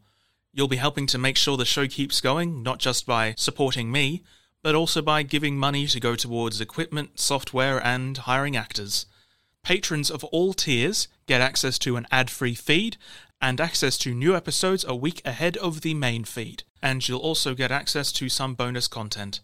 You'll 0.57 0.69
be 0.69 0.77
helping 0.77 1.05
to 1.07 1.17
make 1.17 1.35
sure 1.35 1.57
the 1.57 1.65
show 1.65 1.85
keeps 1.85 2.21
going, 2.21 2.63
not 2.63 2.79
just 2.79 3.05
by 3.05 3.33
supporting 3.35 3.91
me, 3.91 4.23
but 4.63 4.73
also 4.73 5.01
by 5.01 5.21
giving 5.21 5.57
money 5.57 5.85
to 5.85 5.99
go 5.99 6.15
towards 6.15 6.61
equipment, 6.61 7.19
software, 7.19 7.85
and 7.85 8.17
hiring 8.19 8.55
actors. 8.55 9.05
Patrons 9.63 10.09
of 10.09 10.23
all 10.23 10.53
tiers 10.53 11.09
get 11.27 11.41
access 11.41 11.77
to 11.79 11.97
an 11.97 12.07
ad 12.09 12.29
free 12.29 12.55
feed 12.55 12.95
and 13.41 13.59
access 13.59 13.97
to 13.97 14.15
new 14.15 14.33
episodes 14.33 14.85
a 14.87 14.95
week 14.95 15.21
ahead 15.25 15.57
of 15.57 15.81
the 15.81 15.93
main 15.93 16.23
feed, 16.23 16.63
and 16.81 17.05
you'll 17.05 17.19
also 17.19 17.53
get 17.53 17.69
access 17.69 18.13
to 18.13 18.29
some 18.29 18.53
bonus 18.53 18.87
content. 18.87 19.41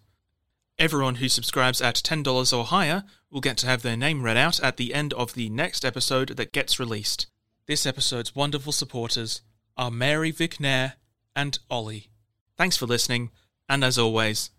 Everyone 0.80 1.16
who 1.16 1.28
subscribes 1.28 1.82
at 1.82 1.96
$10 1.96 2.58
or 2.58 2.64
higher 2.64 3.04
will 3.30 3.42
get 3.42 3.58
to 3.58 3.68
have 3.68 3.82
their 3.82 3.98
name 3.98 4.24
read 4.24 4.38
out 4.38 4.62
at 4.62 4.78
the 4.78 4.94
end 4.94 5.12
of 5.16 5.34
the 5.34 5.50
next 5.50 5.84
episode 5.84 6.30
that 6.38 6.54
gets 6.54 6.80
released. 6.80 7.28
This 7.68 7.86
episode's 7.86 8.34
wonderful 8.34 8.72
supporters 8.72 9.42
are 9.76 9.92
Mary 9.92 10.32
Vicknair 10.32 10.94
and 11.36 11.60
Ollie. 11.70 12.10
Thanks 12.58 12.78
for 12.78 12.86
listening, 12.86 13.32
and 13.68 13.84
as 13.84 13.98
always, 13.98 14.52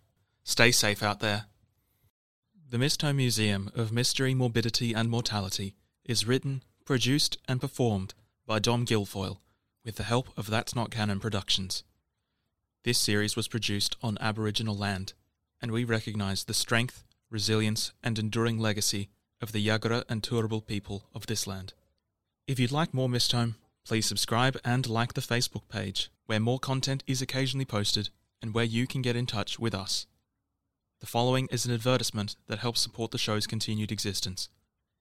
stay 0.44 0.72
safe 0.72 1.02
out 1.02 1.20
there. 1.20 1.46
The 2.70 2.78
Mistholme 2.78 3.16
Museum 3.16 3.70
of 3.74 3.92
Mystery, 3.92 4.34
Morbidity, 4.34 4.94
and 4.94 5.10
Mortality 5.10 5.74
is 6.04 6.26
written, 6.26 6.62
produced, 6.84 7.36
and 7.46 7.60
performed 7.60 8.14
by 8.46 8.58
Dom 8.58 8.86
Guilfoyle 8.86 9.38
with 9.84 9.96
the 9.96 10.04
help 10.04 10.36
of 10.36 10.48
That's 10.48 10.74
Not 10.74 10.90
Canon 10.90 11.20
Productions. 11.20 11.84
This 12.84 12.98
series 12.98 13.36
was 13.36 13.48
produced 13.48 13.96
on 14.02 14.18
Aboriginal 14.20 14.76
land 14.76 15.12
and 15.62 15.70
we 15.70 15.84
recognise 15.84 16.44
the 16.44 16.54
strength, 16.54 17.04
resilience, 17.30 17.92
and 18.02 18.18
enduring 18.18 18.58
legacy 18.58 19.08
of 19.40 19.52
the 19.52 19.64
Yagara 19.64 20.04
and 20.08 20.22
Turrbal 20.22 20.66
people 20.66 21.04
of 21.14 21.26
this 21.26 21.46
land. 21.46 21.72
If 22.48 22.58
you'd 22.58 22.72
like 22.72 22.92
more 22.92 23.08
Mistholme, 23.08 23.54
please 23.86 24.06
subscribe 24.06 24.58
and 24.64 24.88
like 24.88 25.14
the 25.14 25.20
Facebook 25.20 25.68
page, 25.68 26.10
where 26.32 26.40
more 26.40 26.58
content 26.58 27.04
is 27.06 27.20
occasionally 27.20 27.66
posted 27.66 28.08
and 28.40 28.54
where 28.54 28.64
you 28.64 28.86
can 28.86 29.02
get 29.02 29.14
in 29.14 29.26
touch 29.26 29.58
with 29.58 29.74
us. 29.74 30.06
The 31.00 31.06
following 31.06 31.46
is 31.52 31.66
an 31.66 31.74
advertisement 31.74 32.36
that 32.46 32.60
helps 32.60 32.80
support 32.80 33.10
the 33.10 33.18
show's 33.18 33.46
continued 33.46 33.92
existence. 33.92 34.48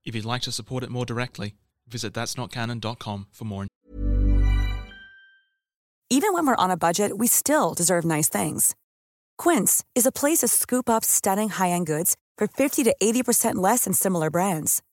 If 0.04 0.14
you'd 0.14 0.26
like 0.26 0.42
to 0.42 0.52
support 0.52 0.84
it 0.84 0.90
more 0.90 1.06
directly, 1.06 1.54
visit 1.88 2.14
that'snotcanon.com 2.16 3.28
for 3.32 3.46
more. 3.46 3.66
Even 6.10 6.34
when 6.34 6.46
we're 6.46 6.64
on 6.66 6.70
a 6.70 6.76
budget, 6.76 7.18
we 7.18 7.28
still 7.28 7.74
deserve 7.74 8.04
nice 8.04 8.28
things. 8.28 8.76
Quince 9.38 9.86
is 9.96 10.06
a 10.06 10.12
place 10.12 10.40
to 10.40 10.50
scoop 10.50 10.90
up 10.90 11.06
stunning 11.06 11.48
high-end 11.48 11.88
goods 11.88 12.18
for 12.38 12.46
50 12.46 12.84
to 12.84 12.94
80% 13.02 13.56
less 13.56 13.86
than 13.86 13.94
similar 13.94 14.30
brands. 14.30 14.84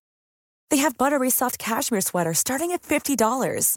They 0.71 0.77
have 0.77 0.97
buttery 0.97 1.31
soft 1.31 1.59
cashmere 1.59 2.01
sweaters 2.01 2.39
starting 2.39 2.71
at 2.71 2.83
$50, 2.83 3.77